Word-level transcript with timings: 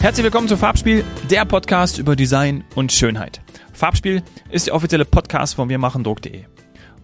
Herzlich 0.00 0.24
willkommen 0.24 0.48
zu 0.48 0.56
Farbspiel, 0.56 1.04
der 1.28 1.44
Podcast 1.44 1.98
über 1.98 2.16
Design 2.16 2.64
und 2.74 2.90
Schönheit. 2.90 3.42
Farbspiel 3.74 4.22
ist 4.48 4.66
der 4.66 4.74
offizielle 4.74 5.04
Podcast 5.04 5.56
von 5.56 5.68
wirmachendruck.de. 5.68 6.44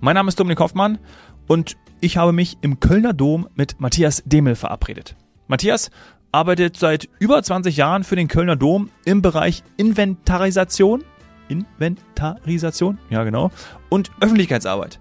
Mein 0.00 0.14
Name 0.14 0.29
ist 0.30 0.41
Dominik 0.41 0.61
Hoffmann 0.61 0.98
und 1.46 1.77
ich 2.01 2.16
habe 2.16 2.32
mich 2.32 2.56
im 2.62 2.80
Kölner 2.80 3.12
Dom 3.12 3.51
mit 3.55 3.79
Matthias 3.80 4.23
Demel 4.24 4.55
verabredet. 4.55 5.14
Matthias 5.46 5.91
arbeitet 6.32 6.79
seit 6.79 7.06
über 7.19 7.43
20 7.43 7.77
Jahren 7.77 8.02
für 8.02 8.16
den 8.16 8.29
Kölner 8.29 8.56
Dom 8.56 8.88
im 9.05 9.20
Bereich 9.20 9.62
Inventarisation, 9.77 11.05
Inventarisation, 11.48 12.97
ja 13.10 13.24
genau, 13.24 13.51
und 13.91 14.10
Öffentlichkeitsarbeit. 14.23 15.01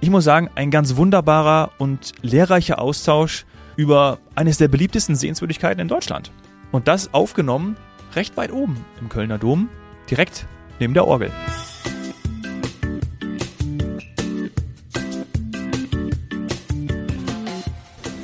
Ich 0.00 0.08
muss 0.08 0.24
sagen, 0.24 0.48
ein 0.54 0.70
ganz 0.70 0.96
wunderbarer 0.96 1.72
und 1.76 2.12
lehrreicher 2.22 2.80
Austausch 2.80 3.44
über 3.76 4.20
eines 4.34 4.56
der 4.56 4.68
beliebtesten 4.68 5.16
Sehenswürdigkeiten 5.16 5.82
in 5.82 5.88
Deutschland. 5.88 6.32
Und 6.72 6.88
das 6.88 7.14
aufgenommen 7.14 7.76
recht 8.14 8.36
weit 8.36 8.52
oben 8.52 8.84
im 9.00 9.08
Kölner 9.08 9.38
Dom, 9.38 9.68
direkt 10.10 10.46
neben 10.78 10.94
der 10.94 11.06
Orgel. 11.06 11.30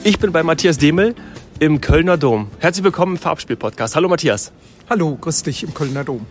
Ich 0.05 0.19
bin 0.19 0.33
bei 0.33 0.43
Matthias 0.43 0.79
Demel 0.79 1.15
im 1.61 1.81
Kölner 1.81 2.17
Dom. 2.17 2.49
Herzlich 2.59 2.83
willkommen 2.83 3.17
im 3.17 3.19
Farbspiel-Podcast. 3.19 3.95
Hallo 3.95 4.09
Matthias. 4.09 4.51
Hallo, 4.91 5.17
grüß 5.21 5.45
dich 5.45 5.63
im 5.63 5.75
Kölner 5.75 6.03
Dom. 6.03 6.27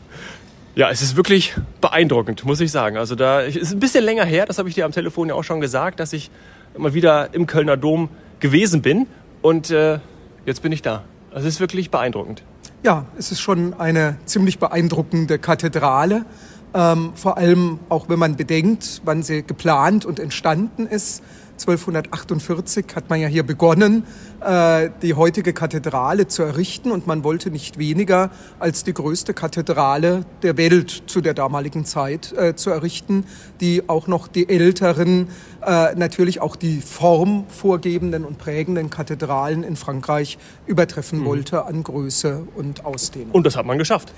Ja, 0.76 0.90
es 0.90 1.02
ist 1.02 1.16
wirklich 1.16 1.56
beeindruckend, 1.80 2.44
muss 2.44 2.60
ich 2.60 2.72
sagen. 2.72 2.98
Also 2.98 3.16
da 3.16 3.42
es 3.42 3.56
ist 3.56 3.72
ein 3.72 3.80
bisschen 3.80 4.04
länger 4.04 4.26
her, 4.26 4.46
das 4.46 4.58
habe 4.58 4.68
ich 4.68 4.76
dir 4.76 4.86
am 4.86 4.92
Telefon 4.92 5.30
ja 5.30 5.36
auch 5.36 5.44
schon 5.44 5.62
gesagt, 5.62 6.00
dass 6.02 6.12
ich 6.12 6.30
mal 6.78 6.94
wieder 6.94 7.34
im 7.34 7.48
Kölner 7.48 7.78
Dom 7.78 8.10
gewesen 8.40 8.82
bin 8.82 9.08
und 9.42 9.70
äh, 9.72 10.00
jetzt 10.46 10.62
bin 10.62 10.72
ich 10.72 10.82
da. 10.82 11.04
Es 11.34 11.46
ist 11.46 11.60
wirklich 11.62 11.90
beeindruckend. 11.90 12.44
Ja, 12.84 13.06
es 13.18 13.32
ist 13.32 13.40
schon 13.40 13.74
eine 13.74 14.18
ziemlich 14.26 14.60
beeindruckende 14.60 15.40
Kathedrale. 15.40 16.26
Ähm, 16.74 17.12
vor 17.16 17.38
allem 17.38 17.80
auch 17.90 18.10
wenn 18.10 18.20
man 18.20 18.36
bedenkt, 18.36 19.02
wann 19.06 19.24
sie 19.24 19.44
geplant 19.44 20.06
und 20.06 20.20
entstanden 20.20 20.88
ist. 20.88 21.24
1248 21.62 22.86
hat 22.96 23.10
man 23.10 23.20
ja 23.20 23.28
hier 23.28 23.44
begonnen, 23.44 24.04
äh, 24.44 24.90
die 25.02 25.14
heutige 25.14 25.54
Kathedrale 25.54 26.28
zu 26.28 26.44
errichten 26.44 26.92
und 26.92 27.08
man 27.08 27.24
wollte 27.24 27.52
nicht 27.52 27.78
weniger 27.78 28.32
als 28.60 28.84
die 28.84 28.94
größte 28.94 29.34
Kathedrale 29.34 30.26
der 30.42 30.58
Welt 30.58 31.04
zu 31.06 31.22
der 31.22 31.34
damaligen 31.34 31.86
Zeit 31.86 32.34
äh, 32.34 32.56
zu 32.56 32.72
errichten, 32.72 33.26
die 33.60 33.88
auch 33.88 34.08
noch 34.08 34.28
die 34.28 34.50
älteren, 34.50 35.28
äh, 35.66 35.94
natürlich 35.96 36.42
auch 36.42 36.56
die 36.56 36.82
Form 36.82 37.46
vorgebenden 37.48 38.26
und 38.26 38.38
prägenden 38.38 38.90
Kathedralen 38.90 39.64
in 39.64 39.76
Frankreich 39.76 40.38
übertreffen 40.66 41.20
mhm. 41.20 41.26
wollte 41.26 41.66
an 41.66 41.84
Größe 41.84 42.48
und 42.56 42.86
Ausdehnung. 42.86 43.32
Und 43.32 43.46
das 43.46 43.56
hat 43.56 43.66
man 43.66 43.78
geschafft. 43.78 44.14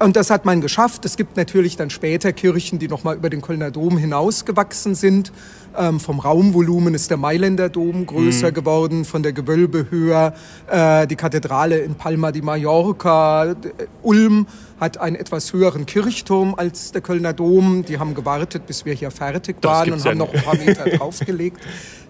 Und 0.00 0.14
das 0.14 0.30
hat 0.30 0.44
man 0.44 0.60
geschafft. 0.60 1.04
Es 1.04 1.16
gibt 1.16 1.36
natürlich 1.36 1.76
dann 1.76 1.90
später 1.90 2.32
Kirchen, 2.32 2.78
die 2.78 2.86
nochmal 2.86 3.16
über 3.16 3.30
den 3.30 3.42
Kölner 3.42 3.72
Dom 3.72 3.98
hinausgewachsen 3.98 4.94
sind. 4.94 5.32
Ähm, 5.76 5.98
vom 5.98 6.20
Raumvolumen 6.20 6.94
ist 6.94 7.10
der 7.10 7.16
Mailänder 7.16 7.68
Dom 7.68 8.06
größer 8.06 8.50
mhm. 8.50 8.54
geworden, 8.54 9.04
von 9.04 9.24
der 9.24 9.32
Gewölbe 9.32 9.86
höher. 9.90 10.34
Äh, 10.70 11.08
die 11.08 11.16
Kathedrale 11.16 11.78
in 11.78 11.96
Palma 11.96 12.30
di 12.30 12.42
Mallorca, 12.42 13.56
Ulm 14.02 14.46
hat 14.80 14.98
einen 14.98 15.16
etwas 15.16 15.52
höheren 15.52 15.86
Kirchturm 15.86 16.54
als 16.54 16.92
der 16.92 17.00
Kölner 17.00 17.32
Dom. 17.32 17.84
Die 17.84 17.98
haben 17.98 18.14
gewartet, 18.14 18.66
bis 18.66 18.84
wir 18.84 18.94
hier 18.94 19.10
fertig 19.10 19.56
waren 19.62 19.92
und 19.92 20.04
haben 20.04 20.18
noch 20.18 20.32
ein 20.32 20.42
paar 20.42 20.56
Meter 20.56 20.84
draufgelegt. 20.96 21.60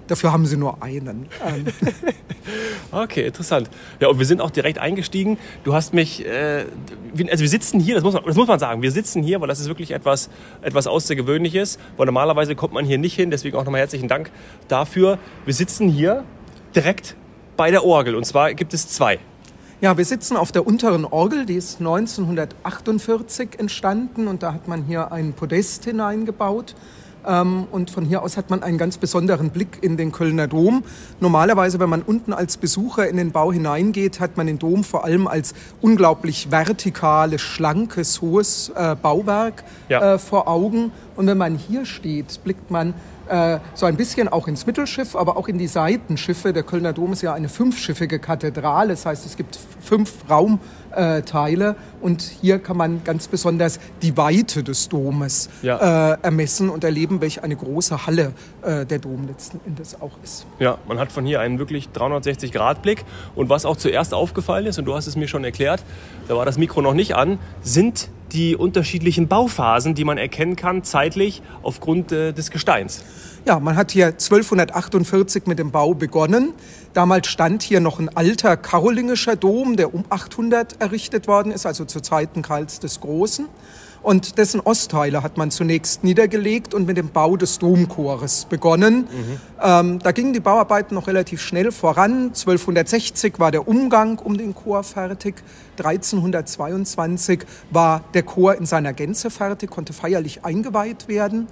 Dafür 0.08 0.32
haben 0.32 0.46
sie 0.46 0.56
nur 0.56 0.82
einen. 0.82 1.28
Ähm. 1.46 1.66
okay, 2.92 3.26
interessant. 3.26 3.68
Ja, 4.00 4.08
und 4.08 4.18
wir 4.18 4.24
sind 4.24 4.40
auch 4.40 4.50
direkt 4.50 4.78
eingestiegen. 4.78 5.36
Du 5.64 5.74
hast 5.74 5.92
mich, 5.92 6.24
äh, 6.24 6.64
also 7.30 7.42
wir 7.42 7.48
sitzen 7.48 7.78
hier, 7.78 7.94
das 7.94 8.04
muss, 8.04 8.14
man, 8.14 8.24
das 8.24 8.36
muss 8.36 8.48
man 8.48 8.58
sagen, 8.58 8.80
wir 8.80 8.90
sitzen 8.90 9.22
hier, 9.22 9.40
weil 9.42 9.48
das 9.48 9.60
ist 9.60 9.68
wirklich 9.68 9.90
etwas, 9.90 10.30
etwas 10.62 10.86
Außergewöhnliches, 10.86 11.78
weil 11.98 12.06
normalerweise 12.06 12.54
kommt 12.54 12.72
man 12.72 12.86
hier 12.86 12.96
nicht 12.96 13.14
hin, 13.14 13.30
deswegen 13.30 13.56
auch 13.56 13.64
nochmal 13.64 13.80
herzlichen 13.80 14.08
Dank 14.08 14.30
dafür. 14.68 15.18
Wir 15.44 15.54
sitzen 15.54 15.90
hier 15.90 16.24
direkt 16.74 17.14
bei 17.58 17.70
der 17.70 17.84
Orgel 17.84 18.14
und 18.14 18.24
zwar 18.24 18.54
gibt 18.54 18.72
es 18.72 18.88
zwei. 18.88 19.18
Ja, 19.80 19.96
wir 19.96 20.04
sitzen 20.04 20.36
auf 20.36 20.50
der 20.50 20.66
unteren 20.66 21.04
Orgel, 21.04 21.46
die 21.46 21.54
ist 21.54 21.78
1948 21.78 23.60
entstanden 23.60 24.26
und 24.26 24.42
da 24.42 24.52
hat 24.52 24.66
man 24.66 24.82
hier 24.82 25.12
ein 25.12 25.34
Podest 25.34 25.84
hineingebaut. 25.84 26.74
Ähm, 27.24 27.68
und 27.70 27.88
von 27.92 28.04
hier 28.04 28.22
aus 28.22 28.36
hat 28.36 28.50
man 28.50 28.64
einen 28.64 28.76
ganz 28.76 28.98
besonderen 28.98 29.50
Blick 29.50 29.78
in 29.80 29.96
den 29.96 30.10
Kölner 30.10 30.48
Dom. 30.48 30.82
Normalerweise, 31.20 31.78
wenn 31.78 31.90
man 31.90 32.02
unten 32.02 32.32
als 32.32 32.56
Besucher 32.56 33.08
in 33.08 33.18
den 33.18 33.30
Bau 33.30 33.52
hineingeht, 33.52 34.18
hat 34.18 34.36
man 34.36 34.48
den 34.48 34.58
Dom 34.58 34.82
vor 34.82 35.04
allem 35.04 35.28
als 35.28 35.54
unglaublich 35.80 36.50
vertikales, 36.50 37.40
schlankes, 37.40 38.20
hohes 38.20 38.72
äh, 38.74 38.96
Bauwerk 39.00 39.62
ja. 39.88 40.14
äh, 40.14 40.18
vor 40.18 40.48
Augen. 40.48 40.90
Und 41.14 41.28
wenn 41.28 41.38
man 41.38 41.54
hier 41.54 41.86
steht, 41.86 42.42
blickt 42.42 42.72
man 42.72 42.94
äh, 43.28 43.58
so 43.74 43.86
ein 43.86 43.96
bisschen 43.96 44.28
auch 44.28 44.48
ins 44.48 44.66
Mittelschiff, 44.66 45.14
aber 45.16 45.36
auch 45.36 45.48
in 45.48 45.58
die 45.58 45.66
Seitenschiffe. 45.66 46.52
Der 46.52 46.62
Kölner 46.62 46.92
Dom 46.92 47.12
ist 47.12 47.22
ja 47.22 47.34
eine 47.34 47.48
fünfschiffige 47.48 48.18
Kathedrale, 48.18 48.90
das 48.90 49.06
heißt, 49.06 49.26
es 49.26 49.36
gibt 49.36 49.58
fünf 49.80 50.28
Raumteile 51.38 51.76
und 52.00 52.22
hier 52.22 52.58
kann 52.58 52.76
man 52.76 53.04
ganz 53.04 53.28
besonders 53.28 53.80
die 54.02 54.16
Weite 54.16 54.62
des 54.62 54.88
Domes 54.88 55.48
ja. 55.62 56.12
äh, 56.12 56.18
ermessen 56.22 56.70
und 56.70 56.84
erleben, 56.84 57.20
welche 57.20 57.42
eine 57.42 57.56
große 57.56 58.06
Halle 58.06 58.32
äh, 58.62 58.86
der 58.86 58.98
Dom 58.98 59.26
letzten 59.26 59.60
Endes 59.66 60.00
auch 60.00 60.12
ist. 60.22 60.46
Ja, 60.58 60.78
man 60.86 60.98
hat 60.98 61.12
von 61.12 61.24
hier 61.24 61.40
einen 61.40 61.58
wirklich 61.58 61.88
360-Grad-Blick 61.94 63.04
und 63.34 63.48
was 63.48 63.64
auch 63.64 63.76
zuerst 63.76 64.14
aufgefallen 64.14 64.66
ist, 64.66 64.78
und 64.78 64.84
du 64.84 64.94
hast 64.94 65.06
es 65.06 65.16
mir 65.16 65.28
schon 65.28 65.44
erklärt, 65.44 65.82
da 66.28 66.36
war 66.36 66.44
das 66.44 66.58
Mikro 66.58 66.82
noch 66.82 66.94
nicht 66.94 67.14
an, 67.14 67.38
sind 67.62 68.08
die 68.32 68.56
unterschiedlichen 68.56 69.26
Bauphasen, 69.26 69.94
die 69.94 70.04
man 70.04 70.18
erkennen 70.18 70.54
kann 70.54 70.84
zeitlich 70.84 71.42
aufgrund 71.62 72.12
äh, 72.12 72.32
des 72.32 72.50
Gesteins. 72.50 73.04
Ja, 73.44 73.60
man 73.60 73.76
hat 73.76 73.92
hier 73.92 74.06
1248 74.06 75.46
mit 75.46 75.58
dem 75.58 75.70
Bau 75.70 75.94
begonnen. 75.94 76.52
Damals 76.92 77.28
stand 77.28 77.62
hier 77.62 77.80
noch 77.80 77.98
ein 77.98 78.08
alter 78.14 78.56
karolingischer 78.56 79.36
Dom, 79.36 79.76
der 79.76 79.94
um 79.94 80.04
800 80.08 80.80
errichtet 80.80 81.28
worden 81.28 81.52
ist, 81.52 81.64
also 81.66 81.84
zu 81.84 82.00
Zeiten 82.00 82.42
Karls 82.42 82.80
des 82.80 83.00
Großen. 83.00 83.46
Und 84.02 84.38
dessen 84.38 84.60
Ostteile 84.60 85.22
hat 85.22 85.36
man 85.36 85.50
zunächst 85.50 86.04
niedergelegt 86.04 86.72
und 86.72 86.86
mit 86.86 86.96
dem 86.96 87.10
Bau 87.10 87.36
des 87.36 87.58
Domchores 87.58 88.44
begonnen. 88.44 89.00
Mhm. 89.00 89.40
Ähm, 89.60 89.98
da 89.98 90.12
gingen 90.12 90.32
die 90.32 90.40
Bauarbeiten 90.40 90.94
noch 90.94 91.08
relativ 91.08 91.42
schnell 91.42 91.72
voran. 91.72 92.28
1260 92.28 93.38
war 93.38 93.50
der 93.50 93.66
Umgang 93.66 94.18
um 94.18 94.38
den 94.38 94.54
Chor 94.54 94.84
fertig. 94.84 95.42
1322 95.78 97.40
war 97.70 98.04
der 98.14 98.22
Chor 98.22 98.54
in 98.54 98.66
seiner 98.66 98.92
Gänze 98.92 99.30
fertig, 99.30 99.70
konnte 99.70 99.92
feierlich 99.92 100.44
eingeweiht 100.44 101.08
werden. 101.08 101.48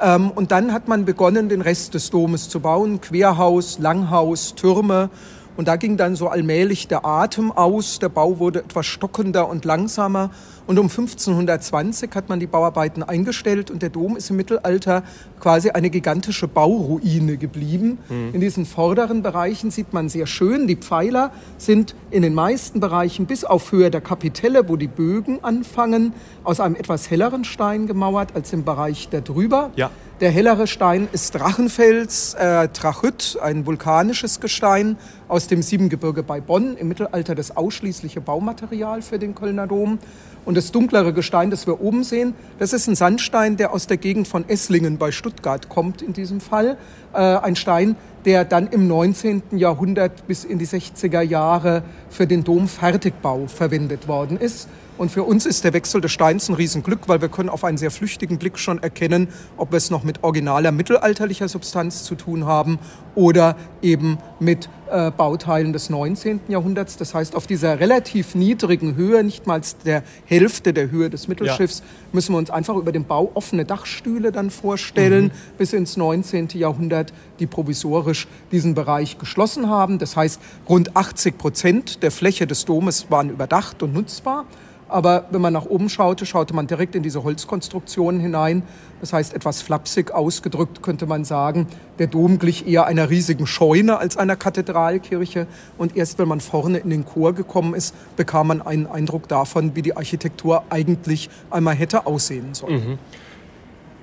Ähm, 0.00 0.30
und 0.30 0.52
dann 0.52 0.72
hat 0.72 0.88
man 0.88 1.04
begonnen, 1.04 1.48
den 1.48 1.60
Rest 1.60 1.94
des 1.94 2.10
Domes 2.10 2.48
zu 2.48 2.60
bauen. 2.60 3.00
Querhaus, 3.00 3.78
Langhaus, 3.78 4.54
Türme. 4.54 5.10
Und 5.58 5.66
da 5.66 5.74
ging 5.74 5.96
dann 5.96 6.14
so 6.14 6.28
allmählich 6.28 6.86
der 6.86 7.04
Atem 7.04 7.50
aus. 7.50 7.98
Der 7.98 8.08
Bau 8.08 8.38
wurde 8.38 8.60
etwas 8.60 8.86
stockender 8.86 9.48
und 9.48 9.64
langsamer. 9.64 10.30
Und 10.68 10.78
um 10.78 10.86
1520 10.86 12.14
hat 12.14 12.28
man 12.28 12.38
die 12.38 12.46
Bauarbeiten 12.46 13.02
eingestellt 13.02 13.68
und 13.68 13.82
der 13.82 13.90
Dom 13.90 14.16
ist 14.16 14.30
im 14.30 14.36
Mittelalter 14.36 15.02
quasi 15.40 15.70
eine 15.70 15.90
gigantische 15.90 16.46
Bauruine 16.46 17.38
geblieben. 17.38 17.98
Mhm. 18.08 18.34
In 18.34 18.40
diesen 18.40 18.66
vorderen 18.66 19.22
Bereichen 19.22 19.72
sieht 19.72 19.92
man 19.92 20.08
sehr 20.08 20.28
schön, 20.28 20.68
die 20.68 20.76
Pfeiler 20.76 21.32
sind 21.56 21.96
in 22.12 22.22
den 22.22 22.34
meisten 22.34 22.78
Bereichen 22.78 23.26
bis 23.26 23.44
auf 23.44 23.72
Höhe 23.72 23.90
der 23.90 24.00
Kapitelle, 24.00 24.68
wo 24.68 24.76
die 24.76 24.86
Bögen 24.86 25.42
anfangen, 25.42 26.12
aus 26.44 26.60
einem 26.60 26.76
etwas 26.76 27.10
helleren 27.10 27.44
Stein 27.44 27.88
gemauert 27.88 28.36
als 28.36 28.52
im 28.52 28.62
Bereich 28.62 29.08
der 29.08 29.22
drüber. 29.22 29.70
Ja. 29.74 29.90
Der 30.20 30.32
hellere 30.32 30.66
Stein 30.66 31.08
ist 31.12 31.36
Drachenfels, 31.36 32.34
äh, 32.34 32.66
Trachyt, 32.70 33.38
ein 33.40 33.66
vulkanisches 33.66 34.40
Gestein 34.40 34.96
aus 35.28 35.46
dem 35.46 35.62
Siebengebirge 35.62 36.24
bei 36.24 36.40
Bonn, 36.40 36.76
im 36.76 36.88
Mittelalter 36.88 37.36
das 37.36 37.56
ausschließliche 37.56 38.20
Baumaterial 38.20 39.00
für 39.00 39.20
den 39.20 39.36
Kölner 39.36 39.68
Dom. 39.68 40.00
Und 40.48 40.54
das 40.54 40.72
dunklere 40.72 41.12
Gestein, 41.12 41.50
das 41.50 41.66
wir 41.66 41.82
oben 41.82 42.04
sehen, 42.04 42.32
das 42.58 42.72
ist 42.72 42.86
ein 42.86 42.94
Sandstein, 42.94 43.58
der 43.58 43.70
aus 43.70 43.86
der 43.86 43.98
Gegend 43.98 44.26
von 44.26 44.48
Esslingen 44.48 44.96
bei 44.96 45.12
Stuttgart 45.12 45.68
kommt 45.68 46.00
in 46.00 46.14
diesem 46.14 46.40
Fall. 46.40 46.78
Äh, 47.12 47.18
ein 47.18 47.54
Stein, 47.54 47.96
der 48.24 48.46
dann 48.46 48.66
im 48.66 48.88
19. 48.88 49.42
Jahrhundert 49.50 50.26
bis 50.26 50.44
in 50.44 50.58
die 50.58 50.66
60er 50.66 51.20
Jahre 51.20 51.82
für 52.08 52.26
den 52.26 52.44
Domfertigbau 52.44 53.46
verwendet 53.46 54.08
worden 54.08 54.38
ist. 54.38 54.70
Und 54.96 55.10
für 55.10 55.24
uns 55.24 55.44
ist 55.44 55.64
der 55.64 55.74
Wechsel 55.74 56.00
des 56.00 56.12
Steins 56.12 56.48
ein 56.48 56.54
Riesenglück, 56.54 57.08
weil 57.08 57.20
wir 57.20 57.28
können 57.28 57.50
auf 57.50 57.62
einen 57.62 57.76
sehr 57.76 57.90
flüchtigen 57.90 58.38
Blick 58.38 58.58
schon 58.58 58.82
erkennen, 58.82 59.28
ob 59.58 59.70
wir 59.70 59.76
es 59.76 59.90
noch 59.90 60.02
mit 60.02 60.24
originaler 60.24 60.72
mittelalterlicher 60.72 61.48
Substanz 61.48 62.04
zu 62.04 62.14
tun 62.14 62.46
haben 62.46 62.78
oder 63.14 63.54
eben 63.82 64.16
mit 64.40 64.70
äh, 64.90 65.10
Bauteilen 65.16 65.72
des 65.72 65.90
19. 65.90 66.40
Jahrhunderts. 66.48 66.96
Das 66.96 67.14
heißt, 67.14 67.34
auf 67.34 67.46
dieser 67.46 67.80
relativ 67.80 68.34
niedrigen 68.34 68.96
Höhe, 68.96 69.22
nicht 69.24 69.46
mal 69.46 69.60
der 69.84 70.02
Hälfte 70.24 70.72
der 70.72 70.90
Höhe 70.90 71.10
des 71.10 71.28
Mittelschiffs, 71.28 71.80
ja. 71.80 71.84
müssen 72.12 72.32
wir 72.32 72.38
uns 72.38 72.50
einfach 72.50 72.76
über 72.76 72.92
den 72.92 73.04
Bau 73.04 73.30
offene 73.34 73.64
Dachstühle 73.64 74.32
dann 74.32 74.50
vorstellen, 74.50 75.26
mhm. 75.26 75.56
bis 75.58 75.72
ins 75.72 75.96
19. 75.96 76.48
Jahrhundert, 76.54 77.12
die 77.40 77.46
provisorisch 77.46 78.28
diesen 78.52 78.74
Bereich 78.74 79.18
geschlossen 79.18 79.68
haben. 79.68 79.98
Das 79.98 80.16
heißt, 80.16 80.40
rund 80.68 80.96
80 80.96 81.38
Prozent 81.38 82.02
der 82.02 82.10
Fläche 82.10 82.46
des 82.46 82.64
Domes 82.64 83.10
waren 83.10 83.30
überdacht 83.30 83.82
und 83.82 83.94
nutzbar. 83.94 84.44
Aber 84.88 85.26
wenn 85.30 85.40
man 85.40 85.52
nach 85.52 85.66
oben 85.66 85.88
schaute, 85.88 86.24
schaute 86.24 86.54
man 86.54 86.66
direkt 86.66 86.94
in 86.94 87.02
diese 87.02 87.22
Holzkonstruktionen 87.22 88.20
hinein. 88.20 88.62
Das 89.00 89.12
heißt, 89.12 89.34
etwas 89.34 89.62
flapsig 89.62 90.12
ausgedrückt 90.12 90.82
könnte 90.82 91.06
man 91.06 91.24
sagen, 91.24 91.66
der 91.98 92.06
Dom 92.06 92.38
glich 92.38 92.66
eher 92.66 92.86
einer 92.86 93.10
riesigen 93.10 93.46
Scheune 93.46 93.98
als 93.98 94.16
einer 94.16 94.36
Kathedralkirche. 94.36 95.46
Und 95.76 95.96
erst 95.96 96.18
wenn 96.18 96.28
man 96.28 96.40
vorne 96.40 96.78
in 96.78 96.90
den 96.90 97.04
Chor 97.04 97.34
gekommen 97.34 97.74
ist, 97.74 97.94
bekam 98.16 98.48
man 98.48 98.62
einen 98.62 98.86
Eindruck 98.86 99.28
davon, 99.28 99.76
wie 99.76 99.82
die 99.82 99.96
Architektur 99.96 100.64
eigentlich 100.70 101.28
einmal 101.50 101.74
hätte 101.74 102.06
aussehen 102.06 102.54
sollen. 102.54 102.90
Mhm. 102.90 102.98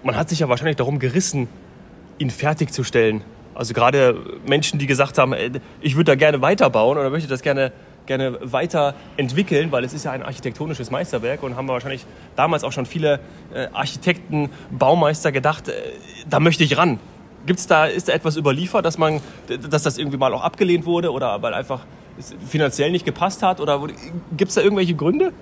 Man 0.03 0.15
hat 0.15 0.29
sich 0.29 0.39
ja 0.39 0.49
wahrscheinlich 0.49 0.77
darum 0.77 0.99
gerissen, 0.99 1.47
ihn 2.19 2.29
fertigzustellen. 2.29 3.21
Also 3.55 3.73
gerade 3.73 4.17
Menschen, 4.45 4.79
die 4.79 4.85
gesagt 4.85 5.17
haben, 5.17 5.33
äh, 5.33 5.49
ich 5.81 5.95
würde 5.95 6.11
da 6.11 6.15
gerne 6.15 6.41
weiterbauen 6.41 6.97
oder 6.97 7.09
möchte 7.09 7.29
das 7.29 7.41
gerne 7.41 7.71
gerne 8.05 8.37
weiterentwickeln, 8.41 9.71
weil 9.71 9.83
es 9.83 9.93
ist 9.93 10.05
ja 10.05 10.11
ein 10.11 10.23
architektonisches 10.23 10.91
Meisterwerk 10.91 11.43
und 11.43 11.55
haben 11.55 11.67
wahrscheinlich 11.67 12.05
damals 12.35 12.63
auch 12.63 12.71
schon 12.71 12.85
viele 12.85 13.19
äh, 13.53 13.67
Architekten, 13.73 14.49
Baumeister 14.71 15.31
gedacht, 15.31 15.69
äh, 15.69 15.73
da 16.29 16.39
möchte 16.39 16.63
ich 16.63 16.77
ran. 16.77 16.99
Gibt's 17.45 17.67
da, 17.67 17.85
ist 17.85 18.07
da 18.07 18.13
etwas 18.13 18.37
überliefert, 18.37 18.85
dass, 18.85 18.97
man, 18.97 19.21
dass 19.69 19.83
das 19.83 19.97
irgendwie 19.97 20.17
mal 20.17 20.33
auch 20.33 20.43
abgelehnt 20.43 20.85
wurde 20.85 21.11
oder 21.11 21.41
weil 21.41 21.53
einfach 21.53 21.81
finanziell 22.47 22.91
nicht 22.91 23.05
gepasst 23.05 23.43
hat? 23.43 23.59
Oder 23.59 23.81
gibt 24.35 24.49
es 24.49 24.55
da 24.55 24.61
irgendwelche 24.61 24.95
Gründe? 24.95 25.33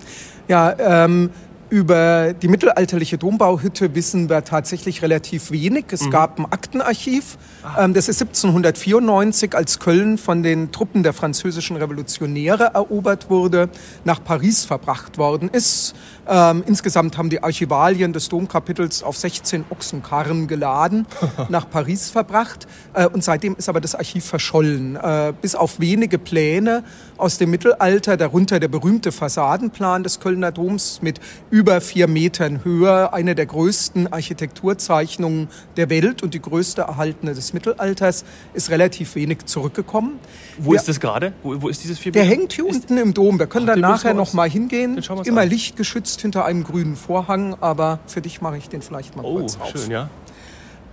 Ja, 0.48 0.76
ähm, 0.78 1.30
über 1.74 2.34
die 2.34 2.50
mittelalterliche 2.50 3.18
Dombauhütte 3.18 3.96
wissen 3.96 4.30
wir 4.30 4.44
tatsächlich 4.44 5.02
relativ 5.02 5.50
wenig. 5.50 5.86
Es 5.90 6.04
mhm. 6.04 6.12
gab 6.12 6.38
ein 6.38 6.46
Aktenarchiv, 6.46 7.40
ähm, 7.80 7.96
das 7.96 8.10
ist 8.10 8.22
1794, 8.22 9.56
als 9.56 9.80
Köln 9.80 10.20
von 10.20 10.44
den 10.44 10.72
Truppen 10.72 11.02
der 11.02 11.14
französischen 11.14 11.76
Revolutionäre 11.76 12.76
erobert 12.76 13.32
wurde, 13.32 13.70
nach 14.04 14.24
Paris 14.24 14.66
verbracht 14.66 15.18
worden 15.18 15.50
ist. 15.50 15.96
Ähm, 16.28 16.64
insgesamt 16.68 17.18
haben 17.18 17.32
die 17.32 17.42
Archivalien 17.42 18.14
des 18.14 18.30
Domkapitels 18.30 19.02
auf 19.02 19.18
16 19.18 19.66
Ochsenkarren 19.72 20.46
geladen, 20.46 21.08
nach 21.50 21.68
Paris 21.68 22.12
verbracht. 22.12 22.68
Äh, 22.94 23.08
und 23.08 23.24
seitdem 23.24 23.56
ist 23.56 23.68
aber 23.68 23.82
das 23.82 23.96
Archiv 23.96 24.26
verschollen. 24.26 24.96
Äh, 24.96 25.34
bis 25.42 25.56
auf 25.56 25.80
wenige 25.80 26.20
Pläne 26.20 26.84
aus 27.18 27.40
dem 27.40 27.50
Mittelalter, 27.50 28.16
darunter 28.16 28.60
der 28.60 28.68
berühmte 28.68 29.12
Fassadenplan 29.12 30.04
des 30.04 30.20
Kölner 30.20 30.52
Doms 30.52 31.02
mit 31.02 31.20
über 31.50 31.63
vier 31.82 32.08
Metern 32.08 32.64
Höhe, 32.64 33.14
eine 33.14 33.36
der 33.36 33.46
größten 33.46 34.12
Architekturzeichnungen 34.12 35.48
der 35.78 35.90
Welt 35.90 36.24
und 36.24 36.34
die 36.34 36.42
größte 36.42 36.82
erhaltene 36.82 37.34
des 37.34 37.54
Mittelalters, 37.54 38.26
ist 38.54 38.70
relativ 38.70 39.16
wenig 39.16 39.46
zurückgekommen. 39.46 40.20
Wo 40.58 40.72
Wir, 40.72 40.78
ist 40.78 40.88
das 40.88 41.00
gerade? 41.00 41.34
Wo, 41.44 41.62
wo, 41.62 41.70
ist 41.70 41.84
dieses 41.84 42.00
vier 42.00 42.12
Der 42.12 42.26
hängt 42.26 42.54
hier 42.54 42.68
ist 42.68 42.76
unten 42.76 42.98
im 42.98 43.14
Dom. 43.14 43.40
Wir 43.40 43.48
können 43.48 43.70
Ach, 43.70 43.76
da 43.76 43.80
nachher 43.80 44.14
noch 44.14 44.34
mal 44.34 44.50
hingehen. 44.50 45.00
Immer 45.24 45.42
an. 45.42 45.50
lichtgeschützt 45.50 46.22
hinter 46.22 46.46
einem 46.46 46.64
grünen 46.64 46.96
Vorhang, 46.96 47.56
aber 47.62 48.00
für 48.08 48.22
dich 48.22 48.42
mache 48.42 48.58
ich 48.58 48.70
den 48.70 48.82
vielleicht 48.82 49.16
mal 49.16 49.24
oh, 49.26 49.40
kurz 49.40 49.58
auf. 49.60 49.72
Schön, 49.72 49.92
ja. 49.92 50.10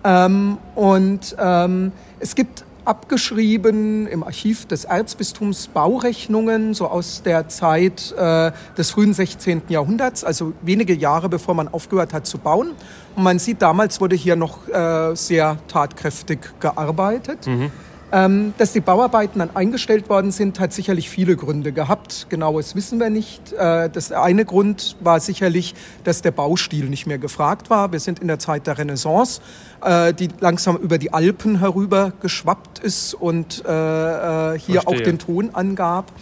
Ähm, 0.04 0.58
und 0.74 1.36
ähm, 1.38 1.92
es 2.20 2.34
gibt 2.34 2.64
abgeschrieben 2.90 4.08
im 4.08 4.24
Archiv 4.24 4.66
des 4.66 4.84
Erzbistums 4.84 5.68
Baurechnungen, 5.68 6.74
so 6.74 6.88
aus 6.88 7.22
der 7.22 7.46
Zeit 7.46 8.12
äh, 8.18 8.50
des 8.76 8.90
frühen 8.90 9.14
16. 9.14 9.62
Jahrhunderts, 9.68 10.24
also 10.24 10.54
wenige 10.60 10.92
Jahre 10.92 11.28
bevor 11.28 11.54
man 11.54 11.68
aufgehört 11.68 12.12
hat 12.12 12.26
zu 12.26 12.38
bauen. 12.38 12.72
Und 13.14 13.22
man 13.22 13.38
sieht, 13.38 13.62
damals 13.62 14.00
wurde 14.00 14.16
hier 14.16 14.34
noch 14.34 14.66
äh, 14.66 15.14
sehr 15.14 15.58
tatkräftig 15.68 16.40
gearbeitet. 16.58 17.46
Mhm. 17.46 17.70
Ähm, 18.12 18.54
dass 18.58 18.72
die 18.72 18.80
Bauarbeiten 18.80 19.38
dann 19.38 19.54
eingestellt 19.54 20.08
worden 20.08 20.32
sind, 20.32 20.58
hat 20.58 20.72
sicherlich 20.72 21.08
viele 21.08 21.36
Gründe 21.36 21.70
gehabt. 21.72 22.26
Genaues 22.28 22.74
wissen 22.74 22.98
wir 22.98 23.08
nicht. 23.08 23.52
Äh, 23.52 23.88
das 23.88 24.10
eine 24.10 24.44
Grund 24.44 24.96
war 25.00 25.20
sicherlich, 25.20 25.74
dass 26.02 26.20
der 26.20 26.32
Baustil 26.32 26.86
nicht 26.86 27.06
mehr 27.06 27.18
gefragt 27.18 27.70
war. 27.70 27.92
Wir 27.92 28.00
sind 28.00 28.18
in 28.18 28.26
der 28.26 28.40
Zeit 28.40 28.66
der 28.66 28.78
Renaissance, 28.78 29.40
äh, 29.84 30.12
die 30.12 30.28
langsam 30.40 30.76
über 30.76 30.98
die 30.98 31.12
Alpen 31.12 31.60
herüber 31.60 32.12
geschwappt 32.20 32.80
ist 32.80 33.14
und 33.14 33.62
äh, 33.64 33.70
äh 33.70 34.58
hier 34.58 34.82
Verstehe. 34.82 34.86
auch 34.86 35.00
den 35.00 35.18
Ton 35.18 35.50
angab. 35.52 36.12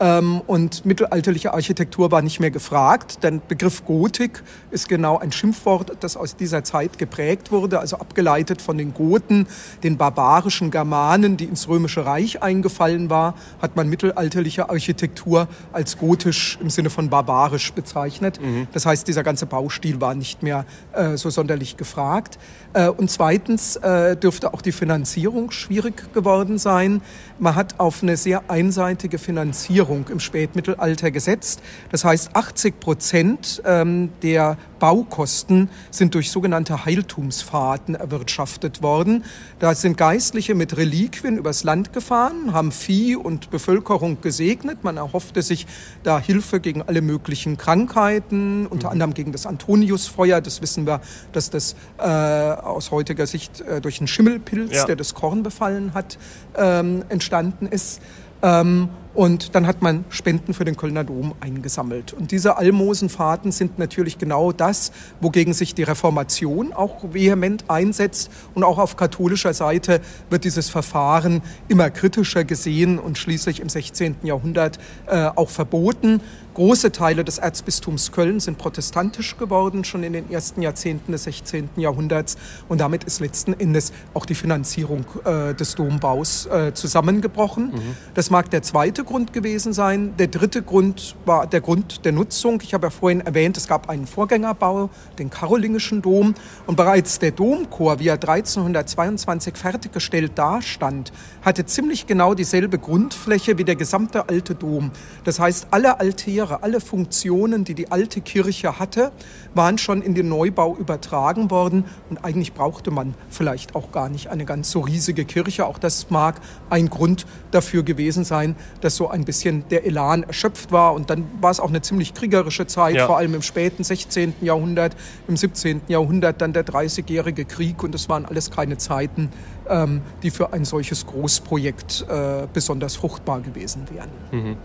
Ähm, 0.00 0.42
und 0.48 0.84
mittelalterliche 0.84 1.54
Architektur 1.54 2.10
war 2.10 2.20
nicht 2.20 2.40
mehr 2.40 2.50
gefragt. 2.50 3.22
Der 3.22 3.30
Begriff 3.30 3.84
Gotik 3.84 4.42
ist 4.72 4.88
genau 4.88 5.18
ein 5.18 5.30
Schimpfwort, 5.30 5.92
das 6.00 6.16
aus 6.16 6.34
dieser 6.34 6.64
Zeit 6.64 6.98
geprägt 6.98 7.52
wurde, 7.52 7.78
also 7.78 7.98
abgeleitet 7.98 8.60
von 8.60 8.76
den 8.76 8.92
Goten, 8.92 9.46
den 9.84 9.96
barbarischen 9.96 10.72
Germanen, 10.72 11.36
die 11.36 11.44
ins 11.44 11.68
Römische 11.68 12.04
Reich 12.04 12.42
eingefallen 12.42 13.08
war, 13.08 13.34
hat 13.62 13.76
man 13.76 13.88
mittelalterliche 13.88 14.68
Architektur 14.68 15.46
als 15.72 15.96
gotisch 15.96 16.58
im 16.60 16.70
Sinne 16.70 16.90
von 16.90 17.08
barbarisch 17.08 17.72
bezeichnet. 17.72 18.40
Mhm. 18.42 18.66
Das 18.72 18.86
heißt, 18.86 19.06
dieser 19.06 19.22
ganze 19.22 19.46
Baustil 19.46 20.00
war 20.00 20.16
nicht 20.16 20.42
mehr 20.42 20.64
äh, 20.92 21.16
so 21.16 21.30
sonderlich 21.30 21.76
gefragt. 21.76 22.38
Äh, 22.72 22.88
und 22.88 23.12
zweitens 23.12 23.76
äh, 23.76 24.16
dürfte 24.16 24.54
auch 24.54 24.60
die 24.60 24.72
Finanzierung 24.72 25.52
schwierig 25.52 26.12
geworden 26.12 26.58
sein. 26.58 27.00
Man 27.38 27.54
hat 27.54 27.78
auf 27.78 28.02
eine 28.02 28.16
sehr 28.16 28.42
einseitige 28.48 29.18
Finanzierung 29.18 29.83
Finanzierung 29.84 30.08
im 30.08 30.20
Spätmittelalter 30.20 31.10
gesetzt. 31.10 31.62
Das 31.90 32.04
heißt, 32.04 32.34
80 32.34 32.80
Prozent 32.80 33.62
ähm, 33.64 34.10
der 34.22 34.56
Baukosten 34.78 35.68
sind 35.90 36.14
durch 36.14 36.30
sogenannte 36.30 36.84
Heiltumsfahrten 36.84 37.94
erwirtschaftet 37.94 38.82
worden. 38.82 39.24
Da 39.58 39.74
sind 39.74 39.96
Geistliche 39.96 40.54
mit 40.54 40.76
Reliquien 40.76 41.38
übers 41.38 41.64
Land 41.64 41.92
gefahren, 41.92 42.52
haben 42.52 42.72
Vieh 42.72 43.16
und 43.16 43.50
Bevölkerung 43.50 44.20
gesegnet. 44.20 44.84
Man 44.84 44.96
erhoffte 44.96 45.42
sich 45.42 45.66
da 46.02 46.18
Hilfe 46.18 46.60
gegen 46.60 46.82
alle 46.82 47.02
möglichen 47.02 47.56
Krankheiten, 47.56 48.66
unter 48.66 48.88
mhm. 48.88 48.92
anderem 48.92 49.14
gegen 49.14 49.32
das 49.32 49.46
Antoniusfeuer. 49.46 50.40
Das 50.40 50.62
wissen 50.62 50.86
wir, 50.86 51.00
dass 51.32 51.50
das 51.50 51.76
äh, 51.98 52.02
aus 52.02 52.90
heutiger 52.90 53.26
Sicht 53.26 53.60
äh, 53.60 53.80
durch 53.80 54.00
einen 54.00 54.08
Schimmelpilz, 54.08 54.74
ja. 54.74 54.84
der 54.86 54.96
das 54.96 55.14
Korn 55.14 55.42
befallen 55.42 55.94
hat, 55.94 56.18
ähm, 56.56 57.04
entstanden 57.08 57.66
ist. 57.66 58.00
Ähm, 58.42 58.88
und 59.14 59.54
dann 59.54 59.66
hat 59.66 59.80
man 59.80 60.04
Spenden 60.08 60.54
für 60.54 60.64
den 60.64 60.76
Kölner 60.76 61.04
Dom 61.04 61.34
eingesammelt. 61.40 62.12
Und 62.12 62.32
diese 62.32 62.56
Almosenfahrten 62.56 63.52
sind 63.52 63.78
natürlich 63.78 64.18
genau 64.18 64.52
das, 64.52 64.92
wogegen 65.20 65.54
sich 65.54 65.74
die 65.74 65.84
Reformation 65.84 66.72
auch 66.72 67.12
vehement 67.12 67.70
einsetzt. 67.70 68.30
Und 68.54 68.64
auch 68.64 68.78
auf 68.78 68.96
katholischer 68.96 69.54
Seite 69.54 70.00
wird 70.30 70.44
dieses 70.44 70.68
Verfahren 70.68 71.42
immer 71.68 71.90
kritischer 71.90 72.44
gesehen 72.44 72.98
und 72.98 73.16
schließlich 73.16 73.60
im 73.60 73.68
16. 73.68 74.16
Jahrhundert 74.24 74.78
äh, 75.06 75.26
auch 75.26 75.50
verboten. 75.50 76.20
Große 76.54 76.92
Teile 76.92 77.24
des 77.24 77.38
Erzbistums 77.38 78.12
Köln 78.12 78.38
sind 78.38 78.58
protestantisch 78.58 79.36
geworden, 79.36 79.82
schon 79.82 80.04
in 80.04 80.12
den 80.12 80.30
ersten 80.30 80.62
Jahrzehnten 80.62 81.10
des 81.10 81.24
16. 81.24 81.70
Jahrhunderts. 81.76 82.36
Und 82.68 82.80
damit 82.80 83.02
ist 83.02 83.18
letzten 83.18 83.54
Endes 83.54 83.92
auch 84.14 84.24
die 84.24 84.36
Finanzierung 84.36 85.04
äh, 85.24 85.52
des 85.54 85.74
Dombaus 85.74 86.46
äh, 86.46 86.72
zusammengebrochen. 86.72 87.72
Mhm. 87.72 87.96
Das 88.14 88.30
mag 88.30 88.50
der 88.50 88.62
zweite 88.62 89.03
Grund 89.04 89.32
gewesen 89.32 89.72
sein. 89.72 90.16
Der 90.18 90.26
dritte 90.26 90.62
Grund 90.62 91.16
war 91.24 91.46
der 91.46 91.60
Grund 91.60 92.04
der 92.04 92.12
Nutzung. 92.12 92.60
Ich 92.62 92.74
habe 92.74 92.86
ja 92.86 92.90
vorhin 92.90 93.20
erwähnt, 93.20 93.56
es 93.56 93.68
gab 93.68 93.88
einen 93.88 94.06
Vorgängerbau, 94.06 94.90
den 95.18 95.30
Karolingischen 95.30 96.02
Dom. 96.02 96.34
Und 96.66 96.76
bereits 96.76 97.18
der 97.18 97.30
Domchor, 97.30 98.00
wie 98.00 98.08
er 98.08 98.14
1322 98.14 99.56
fertiggestellt 99.56 100.32
dastand, 100.34 101.12
hatte 101.42 101.66
ziemlich 101.66 102.06
genau 102.06 102.34
dieselbe 102.34 102.78
Grundfläche 102.78 103.58
wie 103.58 103.64
der 103.64 103.76
gesamte 103.76 104.28
alte 104.28 104.54
Dom. 104.54 104.90
Das 105.24 105.38
heißt, 105.38 105.68
alle 105.70 106.00
Altäre, 106.00 106.62
alle 106.62 106.80
Funktionen, 106.80 107.64
die 107.64 107.74
die 107.74 107.92
alte 107.92 108.20
Kirche 108.20 108.78
hatte, 108.78 109.12
waren 109.54 109.78
schon 109.78 110.02
in 110.02 110.14
den 110.14 110.28
Neubau 110.28 110.76
übertragen 110.76 111.50
worden. 111.50 111.84
Und 112.10 112.24
eigentlich 112.24 112.52
brauchte 112.54 112.90
man 112.90 113.14
vielleicht 113.30 113.74
auch 113.74 113.92
gar 113.92 114.08
nicht 114.08 114.28
eine 114.28 114.44
ganz 114.44 114.70
so 114.70 114.80
riesige 114.80 115.24
Kirche. 115.24 115.66
Auch 115.66 115.78
das 115.78 116.10
mag 116.10 116.40
ein 116.70 116.90
Grund 116.90 117.26
dafür 117.50 117.82
gewesen 117.82 118.24
sein, 118.24 118.56
dass 118.80 118.93
so 118.94 119.08
ein 119.08 119.24
bisschen 119.24 119.68
der 119.68 119.84
Elan 119.86 120.22
erschöpft 120.22 120.72
war. 120.72 120.94
Und 120.94 121.10
dann 121.10 121.26
war 121.40 121.50
es 121.50 121.60
auch 121.60 121.68
eine 121.68 121.82
ziemlich 121.82 122.14
kriegerische 122.14 122.66
Zeit, 122.66 122.96
ja. 122.96 123.06
vor 123.06 123.18
allem 123.18 123.34
im 123.34 123.42
späten 123.42 123.84
16. 123.84 124.34
Jahrhundert, 124.40 124.96
im 125.28 125.36
17. 125.36 125.82
Jahrhundert 125.88 126.40
dann 126.40 126.52
der 126.52 126.62
Dreißigjährige 126.62 127.44
Krieg. 127.44 127.82
Und 127.82 127.92
das 127.92 128.08
waren 128.08 128.24
alles 128.24 128.50
keine 128.50 128.78
Zeiten, 128.78 129.30
ähm, 129.68 130.02
die 130.22 130.30
für 130.30 130.52
ein 130.52 130.64
solches 130.64 131.06
Großprojekt 131.06 132.06
äh, 132.08 132.46
besonders 132.52 132.96
fruchtbar 132.96 133.40
gewesen 133.40 133.86
wären. 133.90 134.10
Mhm. 134.30 134.56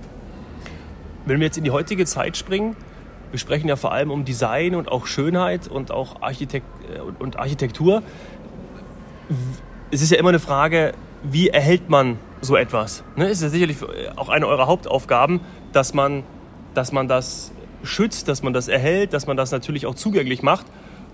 Wenn 1.25 1.39
wir 1.39 1.45
jetzt 1.48 1.57
in 1.57 1.63
die 1.63 1.71
heutige 1.71 2.05
Zeit 2.05 2.38
springen, 2.38 2.75
wir 3.31 3.39
sprechen 3.39 3.67
ja 3.67 3.75
vor 3.75 3.91
allem 3.91 4.12
um 4.12 4.25
Design 4.25 4.75
und 4.75 4.91
auch 4.91 5.05
Schönheit 5.05 5.67
und 5.67 5.91
auch 5.91 6.21
Architekt 6.21 6.65
äh, 6.93 7.00
und 7.00 7.38
Architektur. 7.38 8.01
Es 9.91 10.01
ist 10.01 10.12
ja 10.12 10.17
immer 10.17 10.29
eine 10.29 10.39
Frage, 10.39 10.93
wie 11.24 11.50
erhält 11.50 11.89
man 11.89 12.17
so 12.41 12.55
etwas? 12.55 13.03
Ne? 13.15 13.27
Ist 13.27 13.41
ja 13.41 13.50
sicherlich 13.50 13.77
auch 14.15 14.29
eine 14.29 14.48
eurer 14.48 14.67
Hauptaufgaben, 14.67 15.41
dass 15.74 15.93
man, 15.93 16.24
dass 16.74 16.91
man 16.91 17.08
das 17.08 17.51
schützt, 17.84 18.27
dass 18.27 18.43
man 18.43 18.53
das 18.53 18.67
erhält, 18.67 19.13
dass 19.13 19.27
man 19.27 19.38
das 19.38 19.51
natürlich 19.51 19.86
auch 19.86 19.96
zugänglich 19.96 20.41
macht. 20.41 20.65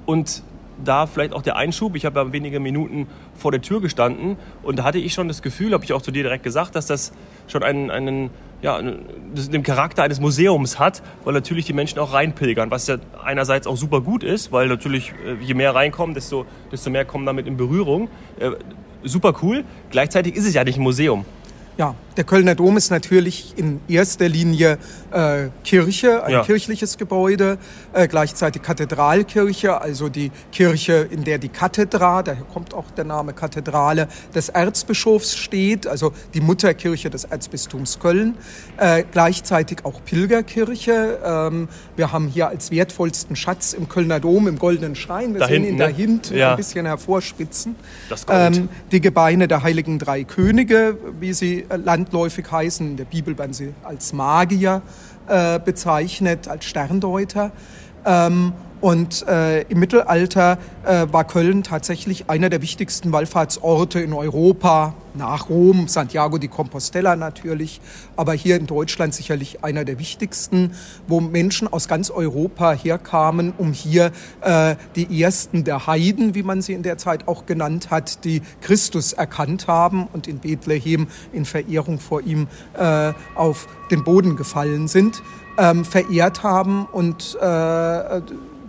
Und 0.05 0.43
da 0.83 1.07
vielleicht 1.07 1.33
auch 1.33 1.41
der 1.41 1.55
Einschub. 1.55 1.95
Ich 1.95 2.05
habe 2.05 2.19
ja 2.19 2.33
wenige 2.33 2.59
Minuten 2.59 3.07
vor 3.35 3.51
der 3.51 3.61
Tür 3.61 3.81
gestanden 3.81 4.37
und 4.63 4.79
da 4.79 4.83
hatte 4.83 4.97
ich 4.97 5.13
schon 5.13 5.27
das 5.27 5.41
Gefühl, 5.41 5.73
habe 5.73 5.83
ich 5.83 5.93
auch 5.93 6.01
zu 6.01 6.11
dir 6.11 6.23
direkt 6.23 6.43
gesagt, 6.43 6.75
dass 6.75 6.85
das 6.85 7.13
schon 7.47 7.63
einen, 7.63 7.91
einen 7.91 8.29
ja, 8.61 8.81
den 8.81 9.63
Charakter 9.63 10.03
eines 10.03 10.19
Museums 10.19 10.79
hat, 10.79 11.03
weil 11.23 11.33
natürlich 11.33 11.65
die 11.65 11.73
Menschen 11.73 11.99
auch 11.99 12.13
reinpilgern, 12.13 12.71
was 12.71 12.87
ja 12.87 12.97
einerseits 13.23 13.67
auch 13.67 13.77
super 13.77 14.01
gut 14.01 14.23
ist, 14.23 14.51
weil 14.51 14.67
natürlich 14.67 15.13
äh, 15.25 15.35
je 15.43 15.53
mehr 15.53 15.75
reinkommen, 15.75 16.15
desto, 16.15 16.45
desto 16.71 16.89
mehr 16.89 17.05
kommen 17.05 17.25
damit 17.25 17.47
in 17.47 17.57
Berührung. 17.57 18.09
Super 19.05 19.33
cool. 19.41 19.63
Gleichzeitig 19.91 20.35
ist 20.35 20.45
es 20.45 20.53
ja 20.53 20.63
nicht 20.63 20.77
ein 20.77 20.83
Museum. 20.83 21.23
Ja, 21.77 21.95
der 22.17 22.23
Kölner 22.23 22.55
Dom 22.55 22.77
ist 22.77 22.91
natürlich 22.91 23.53
in 23.57 23.81
erster 23.87 24.29
Linie 24.29 24.77
äh, 25.11 25.47
Kirche, 25.63 26.23
ein 26.23 26.31
ja. 26.31 26.43
kirchliches 26.43 26.97
Gebäude, 26.97 27.57
äh, 27.93 28.07
gleichzeitig 28.07 28.61
Kathedralkirche, 28.61 29.81
also 29.81 30.09
die 30.09 30.31
Kirche, 30.51 31.07
in 31.09 31.23
der 31.23 31.37
die 31.37 31.49
Kathedra, 31.49 32.23
daher 32.23 32.43
kommt 32.43 32.73
auch 32.73 32.89
der 32.91 33.05
Name 33.05 33.33
Kathedrale, 33.33 34.07
des 34.33 34.49
Erzbischofs 34.49 35.35
steht, 35.35 35.87
also 35.87 36.13
die 36.33 36.41
Mutterkirche 36.41 37.09
des 37.09 37.25
Erzbistums 37.25 37.99
Köln, 37.99 38.35
äh, 38.77 39.03
gleichzeitig 39.11 39.83
auch 39.83 40.03
Pilgerkirche. 40.05 41.19
Ähm, 41.23 41.67
wir 41.95 42.11
haben 42.11 42.27
hier 42.27 42.47
als 42.47 42.71
wertvollsten 42.71 43.35
Schatz 43.35 43.73
im 43.73 43.89
Kölner 43.89 44.19
Dom, 44.19 44.47
im 44.47 44.57
Goldenen 44.57 44.95
Schrein, 44.95 45.33
wir 45.33 45.41
da 45.41 45.47
sehen 45.47 45.63
hinten, 45.63 45.69
ihn 45.69 45.77
ne? 45.77 45.83
dahinten 45.85 46.37
ja. 46.37 46.51
ein 46.51 46.57
bisschen 46.57 46.85
hervorspitzen, 46.85 47.75
das. 48.09 48.25
Ähm, 48.29 48.69
die 48.91 49.01
Gebeine 49.01 49.47
der 49.47 49.63
heiligen 49.63 49.99
drei 49.99 50.23
Könige, 50.23 50.97
wie 51.19 51.33
sie 51.33 51.65
äh, 51.69 51.77
landläufig 52.05 52.51
heißen. 52.51 52.87
In 52.87 52.97
der 52.97 53.05
Bibel 53.05 53.37
werden 53.37 53.53
sie 53.53 53.73
als 53.83 54.13
Magier 54.13 54.81
äh, 55.27 55.59
bezeichnet, 55.59 56.47
als 56.47 56.65
Sterndeuter. 56.65 57.51
Ähm, 58.05 58.53
und 58.81 59.27
äh, 59.27 59.61
im 59.63 59.79
Mittelalter 59.79 60.57
äh, 60.85 61.07
war 61.11 61.23
Köln 61.23 61.63
tatsächlich 61.63 62.29
einer 62.29 62.49
der 62.49 62.61
wichtigsten 62.61 63.11
Wallfahrtsorte 63.11 63.99
in 63.99 64.13
Europa, 64.13 64.93
nach 65.15 65.49
Rom, 65.49 65.87
Santiago 65.87 66.37
de 66.37 66.49
Compostela 66.49 67.15
natürlich, 67.15 67.81
aber 68.15 68.33
hier 68.33 68.57
in 68.57 68.67
Deutschland 68.67 69.13
sicherlich 69.13 69.63
einer 69.63 69.85
der 69.85 69.99
wichtigsten, 69.99 70.73
wo 71.07 71.21
Menschen 71.21 71.71
aus 71.71 71.87
ganz 71.87 72.09
Europa 72.09 72.73
herkamen, 72.73 73.53
um 73.57 73.73
hier 73.73 74.11
äh, 74.41 74.75
die 74.95 75.21
ersten 75.21 75.63
der 75.63 75.87
Heiden, 75.87 76.35
wie 76.35 76.43
man 76.43 76.61
sie 76.61 76.73
in 76.73 76.83
der 76.83 76.97
Zeit 76.97 77.27
auch 77.27 77.45
genannt 77.45 77.89
hat, 77.91 78.23
die 78.25 78.41
Christus 78.61 79.13
erkannt 79.13 79.67
haben 79.67 80.07
und 80.11 80.27
in 80.27 80.39
Bethlehem 80.39 81.07
in 81.31 81.45
Verehrung 81.45 81.99
vor 81.99 82.21
ihm 82.21 82.47
äh, 82.77 83.13
auf 83.35 83.67
den 83.91 84.03
Boden 84.03 84.35
gefallen 84.35 84.87
sind, 84.87 85.21
ähm, 85.57 85.85
verehrt 85.85 86.43
haben 86.43 86.85
und 86.85 87.37
äh, 87.41 88.21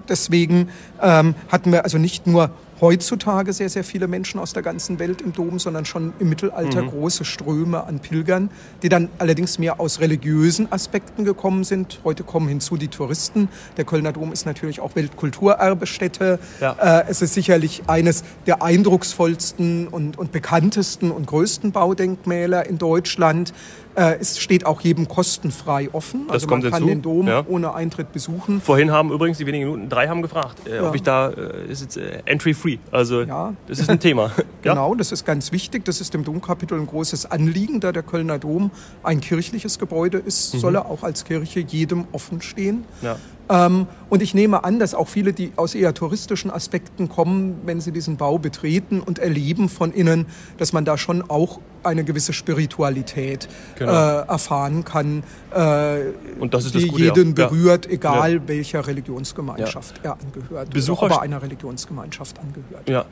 deswegen 0.08 0.68
ähm, 1.02 1.34
hatten 1.48 1.72
wir 1.72 1.84
also 1.84 1.98
nicht 1.98 2.26
nur 2.26 2.50
heutzutage 2.80 3.52
sehr, 3.52 3.68
sehr 3.68 3.84
viele 3.84 4.06
Menschen 4.06 4.38
aus 4.38 4.52
der 4.52 4.62
ganzen 4.62 4.98
Welt 4.98 5.22
im 5.22 5.32
Dom, 5.32 5.58
sondern 5.58 5.84
schon 5.84 6.12
im 6.18 6.28
Mittelalter 6.28 6.82
mhm. 6.82 6.88
große 6.88 7.24
Ströme 7.24 7.84
an 7.84 8.00
Pilgern, 8.00 8.50
die 8.82 8.88
dann 8.88 9.08
allerdings 9.18 9.58
mehr 9.58 9.80
aus 9.80 10.00
religiösen 10.00 10.70
Aspekten 10.70 11.24
gekommen 11.24 11.64
sind. 11.64 12.00
Heute 12.04 12.22
kommen 12.22 12.48
hinzu 12.48 12.76
die 12.76 12.88
Touristen. 12.88 13.48
Der 13.76 13.84
Kölner 13.84 14.12
Dom 14.12 14.32
ist 14.32 14.46
natürlich 14.46 14.80
auch 14.80 14.94
Weltkulturerbestätte. 14.94 16.38
Ja. 16.60 17.00
Äh, 17.00 17.04
es 17.08 17.22
ist 17.22 17.34
sicherlich 17.34 17.84
eines 17.86 18.24
der 18.46 18.62
eindrucksvollsten 18.62 19.88
und, 19.88 20.18
und 20.18 20.32
bekanntesten 20.32 21.10
und 21.10 21.26
größten 21.26 21.72
Baudenkmäler 21.72 22.66
in 22.66 22.78
Deutschland. 22.78 23.54
Äh, 23.96 24.18
es 24.20 24.38
steht 24.38 24.66
auch 24.66 24.82
jedem 24.82 25.08
kostenfrei 25.08 25.88
offen. 25.92 26.26
Das 26.26 26.34
also 26.34 26.48
kommt 26.48 26.64
man 26.64 26.72
kann 26.72 26.82
hinzu. 26.82 26.94
den 26.94 27.02
Dom 27.02 27.28
ja. 27.28 27.44
ohne 27.48 27.74
Eintritt 27.74 28.12
besuchen. 28.12 28.60
Vorhin 28.60 28.90
haben 28.90 29.10
übrigens 29.10 29.38
die 29.38 29.46
wenigen 29.46 29.64
Minuten, 29.70 29.88
drei 29.88 30.08
haben 30.08 30.20
gefragt, 30.20 30.68
äh. 30.68 30.80
Ob 30.88 30.94
ich 30.94 31.02
da, 31.02 31.28
äh, 31.28 31.70
ist 31.70 31.82
jetzt 31.82 31.96
äh, 31.96 32.22
entry 32.24 32.54
free. 32.54 32.78
Also 32.90 33.22
ja. 33.22 33.54
das 33.66 33.78
ist 33.78 33.90
ein 33.90 34.00
Thema. 34.00 34.30
genau, 34.62 34.94
das 34.94 35.12
ist 35.12 35.24
ganz 35.24 35.52
wichtig. 35.52 35.84
Das 35.84 36.00
ist 36.00 36.14
dem 36.14 36.24
Domkapitel 36.24 36.78
ein 36.78 36.86
großes 36.86 37.26
Anliegen, 37.30 37.80
da 37.80 37.92
der 37.92 38.02
Kölner 38.02 38.38
Dom 38.38 38.70
ein 39.02 39.20
kirchliches 39.20 39.78
Gebäude 39.78 40.18
ist, 40.18 40.54
mhm. 40.54 40.58
soll 40.58 40.74
er 40.76 40.86
auch 40.86 41.02
als 41.02 41.24
Kirche 41.24 41.60
jedem 41.60 42.06
offen 42.12 42.42
stehen. 42.42 42.84
Ja. 43.02 43.16
Ähm, 43.48 43.86
und 44.08 44.22
ich 44.22 44.34
nehme 44.34 44.64
an, 44.64 44.78
dass 44.78 44.94
auch 44.94 45.08
viele, 45.08 45.32
die 45.32 45.52
aus 45.56 45.74
eher 45.74 45.94
touristischen 45.94 46.50
Aspekten 46.50 47.08
kommen, 47.08 47.60
wenn 47.64 47.80
sie 47.80 47.92
diesen 47.92 48.16
Bau 48.16 48.38
betreten 48.38 49.00
und 49.00 49.18
erleben 49.18 49.68
von 49.68 49.92
innen, 49.92 50.26
dass 50.58 50.72
man 50.72 50.84
da 50.84 50.98
schon 50.98 51.22
auch 51.28 51.60
eine 51.82 52.04
gewisse 52.04 52.32
Spiritualität 52.32 53.48
genau. 53.76 53.92
äh, 53.92 54.26
erfahren 54.26 54.84
kann, 54.84 55.22
äh, 55.54 55.98
und 56.40 56.52
das 56.52 56.66
ist 56.66 56.74
die 56.74 56.80
das 56.80 56.88
Gute, 56.88 57.04
jeden 57.04 57.36
ja. 57.36 57.46
berührt, 57.46 57.88
egal 57.88 58.34
ja. 58.34 58.40
welcher 58.46 58.86
Religionsgemeinschaft 58.86 60.00
ja. 60.02 60.10
er 60.10 60.18
angehört. 60.20 60.70
Besucher 60.70 61.06
oder 61.06 61.22
einer 61.22 61.40
Religionsgemeinschaft 61.40 62.38
angehört. 62.38 62.88
Ja. 62.88 63.04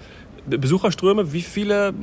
Besucherströme, 0.46 1.32
wie 1.32 1.42
viele 1.42 1.94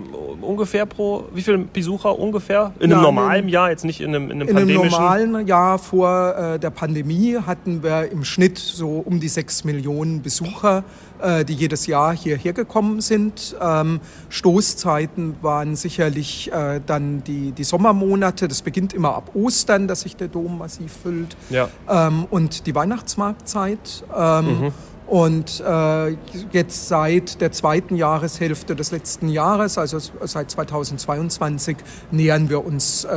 ungefähr 0.41 0.85
pro, 0.85 1.25
wie 1.33 1.41
viele 1.41 1.59
Besucher 1.59 2.17
ungefähr? 2.17 2.73
In 2.79 2.91
einem 2.91 3.03
normalen 3.03 3.47
Jahr, 3.49 3.69
jetzt 3.69 3.85
nicht 3.85 4.01
in 4.01 4.15
einem, 4.15 4.31
in 4.31 4.41
einem 4.41 4.47
in 4.47 4.55
pandemischen? 4.55 4.85
In 4.99 5.05
einem 5.05 5.31
normalen 5.31 5.47
Jahr 5.47 5.79
vor 5.79 6.35
äh, 6.35 6.59
der 6.59 6.71
Pandemie 6.71 7.37
hatten 7.45 7.83
wir 7.83 8.11
im 8.11 8.23
Schnitt 8.23 8.57
so 8.57 8.97
um 9.05 9.19
die 9.19 9.27
sechs 9.27 9.63
Millionen 9.63 10.21
Besucher, 10.21 10.83
äh, 11.21 11.45
die 11.45 11.53
jedes 11.53 11.85
Jahr 11.85 12.15
hierher 12.15 12.53
gekommen 12.53 13.01
sind. 13.01 13.55
Ähm, 13.61 13.99
Stoßzeiten 14.29 15.35
waren 15.41 15.75
sicherlich 15.75 16.51
äh, 16.51 16.81
dann 16.85 17.23
die, 17.23 17.51
die 17.51 17.63
Sommermonate. 17.63 18.47
Das 18.47 18.61
beginnt 18.63 18.93
immer 18.93 19.15
ab 19.15 19.31
Ostern, 19.35 19.87
dass 19.87 20.01
sich 20.01 20.15
der 20.15 20.27
Dom 20.29 20.57
massiv 20.57 20.91
füllt. 21.03 21.37
Ja. 21.49 21.69
Ähm, 21.87 22.25
und 22.29 22.65
die 22.65 22.73
Weihnachtsmarktzeit. 22.73 24.03
Ähm, 24.15 24.45
mhm. 24.45 24.73
Und 25.11 25.59
äh, 25.59 26.15
jetzt 26.53 26.87
seit 26.87 27.41
der 27.41 27.51
zweiten 27.51 27.97
Jahreshälfte 27.97 28.77
des 28.77 28.91
letzten 28.91 29.27
Jahres, 29.27 29.77
also 29.77 29.99
seit 29.99 30.49
2022, 30.49 31.75
nähern 32.11 32.49
wir 32.49 32.63
uns 32.63 33.03
äh, 33.03 33.09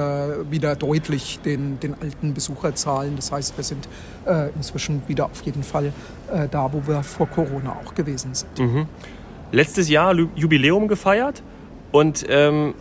wieder 0.51 0.75
deutlich 0.75 1.39
den, 1.45 1.79
den 1.79 1.95
alten 1.95 2.35
Besucherzahlen. 2.35 3.15
Das 3.15 3.31
heißt, 3.31 3.57
wir 3.57 3.63
sind 3.63 3.89
äh, 4.27 4.49
inzwischen 4.57 5.03
wieder 5.07 5.27
auf 5.27 5.43
jeden 5.43 5.63
Fall 5.63 5.93
äh, 6.33 6.49
da, 6.51 6.73
wo 6.73 6.85
wir 6.85 7.05
vor 7.05 7.29
Corona 7.29 7.77
auch 7.85 7.95
gewesen 7.95 8.35
sind. 8.35 8.59
Mhm. 8.59 8.89
Letztes 9.53 9.89
Jahr 9.89 10.17
Jubiläum 10.35 10.89
gefeiert 10.89 11.45
und 11.93 12.27
ähm 12.29 12.75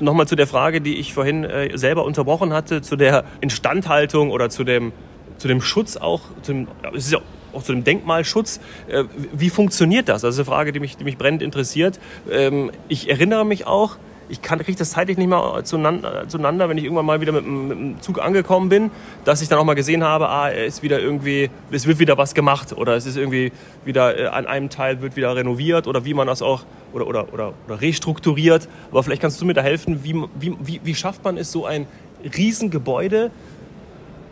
nochmal 0.00 0.28
zu 0.28 0.36
der 0.36 0.46
Frage, 0.46 0.80
die 0.80 0.96
ich 0.96 1.12
vorhin 1.12 1.42
äh, 1.42 1.76
selber 1.76 2.04
unterbrochen 2.04 2.52
hatte, 2.52 2.80
zu 2.82 2.94
der 2.94 3.24
Instandhaltung 3.40 4.30
oder 4.30 4.48
zu 4.48 4.62
dem, 4.62 4.92
zu 5.38 5.48
dem 5.48 5.60
Schutz 5.60 5.96
auch. 5.96 6.20
Dem, 6.46 6.68
es 6.94 7.06
ist 7.06 7.12
ja 7.12 7.18
auch 7.58 7.62
zu 7.62 7.72
dem 7.72 7.84
Denkmalschutz. 7.84 8.60
Äh, 8.88 9.04
wie 9.32 9.50
funktioniert 9.50 10.08
das? 10.08 10.22
Das 10.22 10.34
ist 10.34 10.38
eine 10.38 10.46
Frage, 10.46 10.72
die 10.72 10.80
mich, 10.80 10.96
die 10.96 11.04
mich 11.04 11.18
brennend 11.18 11.42
interessiert. 11.42 11.98
Ähm, 12.30 12.70
ich 12.88 13.10
erinnere 13.10 13.44
mich 13.44 13.66
auch, 13.66 13.96
ich 14.28 14.42
kriege 14.42 14.74
das 14.74 14.90
zeitlich 14.90 15.16
nicht 15.16 15.28
mehr 15.28 15.62
zueinander, 15.64 16.68
wenn 16.68 16.78
ich 16.78 16.84
irgendwann 16.84 17.06
mal 17.06 17.20
wieder 17.20 17.32
mit, 17.32 17.44
dem 17.44 18.00
Zug 18.00 18.20
angekommen 18.20 18.68
bin, 18.68 18.90
dass 19.24 19.40
ich 19.42 19.48
dann 19.48 19.58
auch 19.58 19.64
mal 19.64 19.74
gesehen 19.74 20.04
habe, 20.04 20.28
ah, 20.28 20.48
ist 20.48 20.82
wieder 20.82 21.00
irgendwie, 21.00 21.50
es 21.70 21.86
wird 21.86 21.98
wieder 21.98 22.18
was 22.18 22.34
gemacht 22.34 22.72
oder 22.72 22.94
es 22.94 23.06
ist 23.06 23.16
irgendwie 23.16 23.52
wieder 23.84 24.18
äh, 24.18 24.26
an 24.26 24.46
einem 24.46 24.68
Teil 24.68 25.00
wird 25.00 25.16
wieder 25.16 25.34
renoviert 25.34 25.86
oder 25.86 26.04
wie 26.04 26.14
man 26.14 26.26
das 26.26 26.42
auch 26.42 26.64
oder, 26.92 27.06
oder, 27.06 27.32
oder, 27.32 27.54
oder 27.66 27.80
restrukturiert. 27.80 28.68
Aber 28.90 29.02
vielleicht 29.02 29.22
kannst 29.22 29.40
du 29.40 29.46
mir 29.46 29.54
da 29.54 29.62
helfen, 29.62 30.04
wie, 30.04 30.14
wie, 30.38 30.56
wie, 30.60 30.80
wie 30.84 30.94
schafft 30.94 31.24
man 31.24 31.36
es, 31.38 31.50
so 31.50 31.64
ein 31.64 31.86
Riesengebäude 32.36 33.30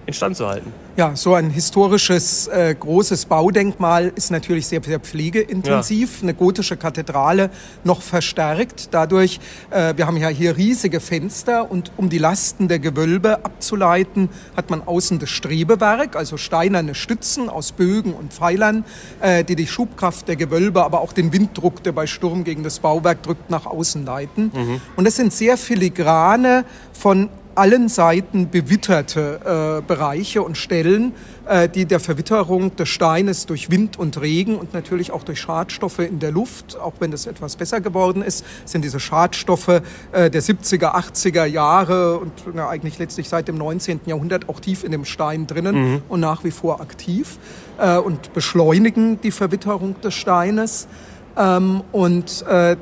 instand 0.06 0.36
zu 0.36 0.46
halten? 0.46 0.72
Ja, 0.96 1.14
so 1.14 1.34
ein 1.34 1.50
historisches 1.50 2.46
äh, 2.48 2.74
großes 2.78 3.26
Baudenkmal 3.26 4.12
ist 4.14 4.30
natürlich 4.30 4.66
sehr, 4.66 4.82
sehr 4.82 4.98
pflegeintensiv. 4.98 6.16
Ja. 6.16 6.22
Eine 6.22 6.34
gotische 6.34 6.76
Kathedrale 6.76 7.50
noch 7.84 8.00
verstärkt. 8.00 8.88
Dadurch, 8.92 9.40
äh, 9.70 9.94
wir 9.96 10.06
haben 10.06 10.16
ja 10.16 10.28
hier 10.28 10.56
riesige 10.56 11.00
Fenster 11.00 11.70
und 11.70 11.92
um 11.96 12.08
die 12.08 12.18
Lasten 12.18 12.68
der 12.68 12.78
Gewölbe 12.78 13.44
abzuleiten, 13.44 14.30
hat 14.56 14.70
man 14.70 14.86
außen 14.86 15.18
das 15.18 15.28
Strebewerk, 15.28 16.16
also 16.16 16.36
steinerne 16.36 16.94
Stützen 16.94 17.50
aus 17.50 17.72
Bögen 17.72 18.14
und 18.14 18.32
Pfeilern, 18.32 18.84
äh, 19.20 19.44
die 19.44 19.56
die 19.56 19.66
Schubkraft 19.66 20.28
der 20.28 20.36
Gewölbe, 20.36 20.82
aber 20.84 21.00
auch 21.00 21.12
den 21.12 21.32
Winddruck, 21.32 21.82
der 21.82 21.92
bei 21.92 22.06
Sturm 22.06 22.44
gegen 22.44 22.62
das 22.62 22.78
Bauwerk 22.78 23.22
drückt, 23.22 23.50
nach 23.50 23.66
außen 23.66 24.06
leiten. 24.06 24.50
Mhm. 24.54 24.80
Und 24.96 25.04
das 25.04 25.16
sind 25.16 25.32
sehr 25.32 25.58
filigrane, 25.58 26.64
von 26.92 27.28
allen 27.56 27.88
Seiten 27.88 28.50
bewitterte 28.50 29.80
äh, 29.80 29.86
Bereiche 29.86 30.42
und 30.42 30.56
Stellen, 30.56 31.12
äh, 31.46 31.68
die 31.68 31.86
der 31.86 32.00
Verwitterung 32.00 32.76
des 32.76 32.88
Steines 32.88 33.46
durch 33.46 33.70
Wind 33.70 33.98
und 33.98 34.20
Regen 34.20 34.56
und 34.56 34.74
natürlich 34.74 35.10
auch 35.10 35.22
durch 35.22 35.40
Schadstoffe 35.40 36.00
in 36.00 36.18
der 36.18 36.32
Luft, 36.32 36.78
auch 36.78 36.94
wenn 37.00 37.10
das 37.10 37.26
etwas 37.26 37.56
besser 37.56 37.80
geworden 37.80 38.22
ist, 38.22 38.44
sind 38.64 38.84
diese 38.84 39.00
Schadstoffe 39.00 39.68
äh, 40.12 40.30
der 40.30 40.42
70er, 40.42 40.94
80er 40.94 41.44
Jahre 41.46 42.18
und 42.18 42.32
na, 42.54 42.68
eigentlich 42.68 42.98
letztlich 42.98 43.28
seit 43.28 43.48
dem 43.48 43.56
19. 43.56 44.00
Jahrhundert 44.06 44.48
auch 44.48 44.60
tief 44.60 44.84
in 44.84 44.92
dem 44.92 45.04
Stein 45.04 45.46
drinnen 45.46 45.92
mhm. 45.92 46.02
und 46.08 46.20
nach 46.20 46.44
wie 46.44 46.50
vor 46.50 46.80
aktiv 46.80 47.38
äh, 47.78 47.96
und 47.96 48.32
beschleunigen 48.32 49.20
die 49.20 49.30
Verwitterung 49.30 50.00
des 50.02 50.14
Steines. 50.14 50.88
Ähm, 51.36 51.82
und 51.92 52.44
äh, 52.48 52.76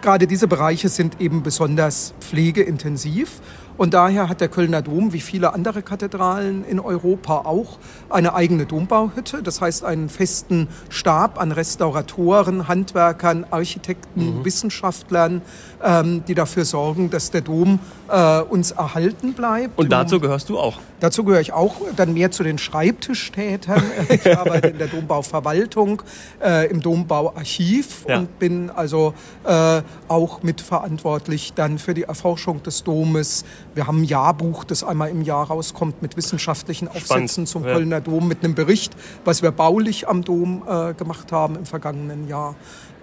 gerade 0.00 0.26
diese 0.26 0.48
Bereiche 0.48 0.88
sind 0.88 1.20
eben 1.20 1.42
besonders 1.42 2.14
pflegeintensiv. 2.20 3.40
Und 3.78 3.94
daher 3.94 4.28
hat 4.28 4.40
der 4.40 4.48
Kölner 4.48 4.82
Dom, 4.82 5.12
wie 5.12 5.20
viele 5.20 5.54
andere 5.54 5.82
Kathedralen 5.82 6.64
in 6.64 6.80
Europa 6.80 7.38
auch, 7.44 7.78
eine 8.10 8.34
eigene 8.34 8.66
Dombauhütte. 8.66 9.42
Das 9.42 9.60
heißt, 9.60 9.84
einen 9.84 10.08
festen 10.08 10.68
Stab 10.90 11.40
an 11.40 11.52
Restauratoren, 11.52 12.66
Handwerkern, 12.66 13.46
Architekten, 13.50 14.40
mhm. 14.40 14.44
Wissenschaftlern, 14.44 15.42
ähm, 15.82 16.24
die 16.26 16.34
dafür 16.34 16.64
sorgen, 16.64 17.08
dass 17.10 17.30
der 17.30 17.42
Dom 17.42 17.78
äh, 18.08 18.40
uns 18.40 18.72
erhalten 18.72 19.32
bleibt. 19.32 19.78
Und 19.78 19.92
dazu 19.92 20.18
gehörst 20.18 20.48
du 20.48 20.58
auch? 20.58 20.78
Dazu 21.00 21.24
gehöre 21.24 21.40
ich 21.40 21.52
auch 21.52 21.76
dann 21.96 22.14
mehr 22.14 22.30
zu 22.30 22.42
den 22.42 22.58
Schreibtischtätern. 22.58 23.82
Ich 24.08 24.36
arbeite 24.36 24.68
in 24.68 24.78
der 24.78 24.88
Dombauverwaltung, 24.88 26.02
äh, 26.42 26.70
im 26.70 26.80
Dombauarchiv 26.80 28.04
ja. 28.08 28.18
und 28.18 28.38
bin 28.38 28.70
also 28.70 29.14
äh, 29.44 29.82
auch 30.08 30.42
mitverantwortlich 30.42 31.52
dann 31.54 31.78
für 31.78 31.94
die 31.94 32.04
Erforschung 32.04 32.62
des 32.62 32.84
Domes. 32.84 33.44
Wir 33.74 33.86
haben 33.86 34.00
ein 34.02 34.04
Jahrbuch, 34.04 34.64
das 34.64 34.82
einmal 34.82 35.10
im 35.10 35.22
Jahr 35.22 35.46
rauskommt 35.48 36.02
mit 36.02 36.16
wissenschaftlichen 36.16 36.88
Aufsätzen 36.88 37.46
Spannend. 37.46 37.48
zum 37.48 37.64
ja. 37.64 37.74
Kölner 37.74 38.00
Dom, 38.00 38.28
mit 38.28 38.44
einem 38.44 38.54
Bericht, 38.54 38.94
was 39.24 39.42
wir 39.42 39.50
baulich 39.50 40.08
am 40.08 40.24
Dom 40.24 40.62
äh, 40.68 40.94
gemacht 40.94 41.32
haben 41.32 41.56
im 41.56 41.66
vergangenen 41.66 42.28
Jahr 42.28 42.54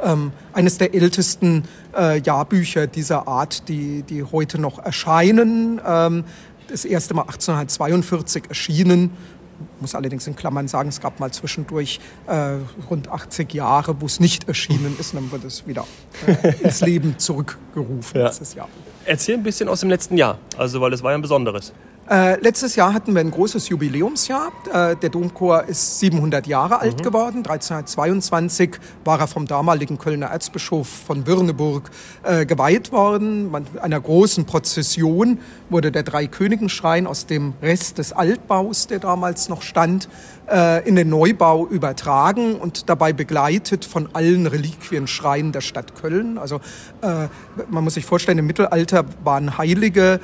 ähm, 0.03 0.31
eines 0.53 0.77
der 0.77 0.93
ältesten 0.93 1.63
äh, 1.97 2.19
Jahrbücher 2.19 2.87
dieser 2.87 3.27
Art, 3.27 3.67
die, 3.69 4.03
die 4.03 4.23
heute 4.23 4.59
noch 4.59 4.79
erscheinen. 4.79 5.81
Ähm, 5.85 6.23
das 6.67 6.85
erste 6.85 7.13
Mal 7.13 7.23
1842 7.23 8.49
erschienen. 8.49 9.11
Ich 9.75 9.81
muss 9.81 9.95
allerdings 9.95 10.27
in 10.27 10.35
Klammern 10.35 10.67
sagen, 10.67 10.89
es 10.89 10.99
gab 10.99 11.19
mal 11.19 11.31
zwischendurch 11.31 11.99
äh, 12.27 12.57
rund 12.89 13.07
80 13.07 13.53
Jahre, 13.53 14.01
wo 14.01 14.05
es 14.05 14.19
nicht 14.19 14.47
erschienen 14.47 14.95
ist. 14.99 15.13
Und 15.13 15.21
dann 15.21 15.31
wird 15.31 15.45
es 15.45 15.65
wieder 15.65 15.85
äh, 16.27 16.53
ins 16.61 16.81
Leben 16.81 17.17
zurückgerufen, 17.17 18.19
ja. 18.19 18.29
dieses 18.29 18.53
Jahr. 18.53 18.67
Erzähl 19.05 19.35
ein 19.35 19.43
bisschen 19.43 19.69
aus 19.69 19.79
dem 19.79 19.89
letzten 19.89 20.17
Jahr, 20.17 20.39
also 20.57 20.81
weil 20.81 20.91
es 20.91 21.03
war 21.03 21.11
ja 21.11 21.17
ein 21.17 21.21
besonderes. 21.21 21.73
Äh, 22.07 22.39
letztes 22.39 22.75
Jahr 22.75 22.93
hatten 22.93 23.15
wir 23.15 23.21
ein 23.21 23.31
großes 23.31 23.69
Jubiläumsjahr. 23.69 24.51
Äh, 24.71 24.95
der 24.95 25.09
Domchor 25.09 25.63
ist 25.63 25.99
700 25.99 26.45
Jahre 26.45 26.79
alt 26.79 26.99
mhm. 26.99 27.03
geworden. 27.03 27.37
1322 27.37 28.77
war 29.03 29.19
er 29.19 29.27
vom 29.27 29.47
damaligen 29.47 29.97
Kölner 29.97 30.27
Erzbischof 30.27 30.87
von 30.87 31.25
Würneburg 31.25 31.89
äh, 32.21 32.45
geweiht 32.45 32.91
worden. 32.91 33.49
Man, 33.49 33.65
einer 33.81 33.99
großen 33.99 34.45
Prozession 34.45 35.39
wurde 35.71 35.91
der 35.91 36.03
Dreikönigenschrein 36.03 37.07
aus 37.07 37.25
dem 37.25 37.53
Rest 37.63 37.97
des 37.97 38.13
Altbaus, 38.13 38.85
der 38.85 38.99
damals 38.99 39.49
noch 39.49 39.63
stand, 39.63 40.07
äh, 40.47 40.87
in 40.87 40.95
den 40.95 41.09
Neubau 41.09 41.65
übertragen 41.65 42.57
und 42.57 42.87
dabei 42.87 43.13
begleitet 43.13 43.83
von 43.83 44.09
allen 44.13 44.45
Reliquienschreinen 44.45 45.51
der 45.51 45.61
Stadt 45.61 45.95
Köln. 45.95 46.37
Also 46.37 46.57
äh, 47.01 47.29
man 47.67 47.83
muss 47.83 47.95
sich 47.95 48.05
vorstellen, 48.05 48.37
im 48.37 48.45
Mittelalter 48.45 49.05
waren 49.23 49.57
Heilige 49.57 50.19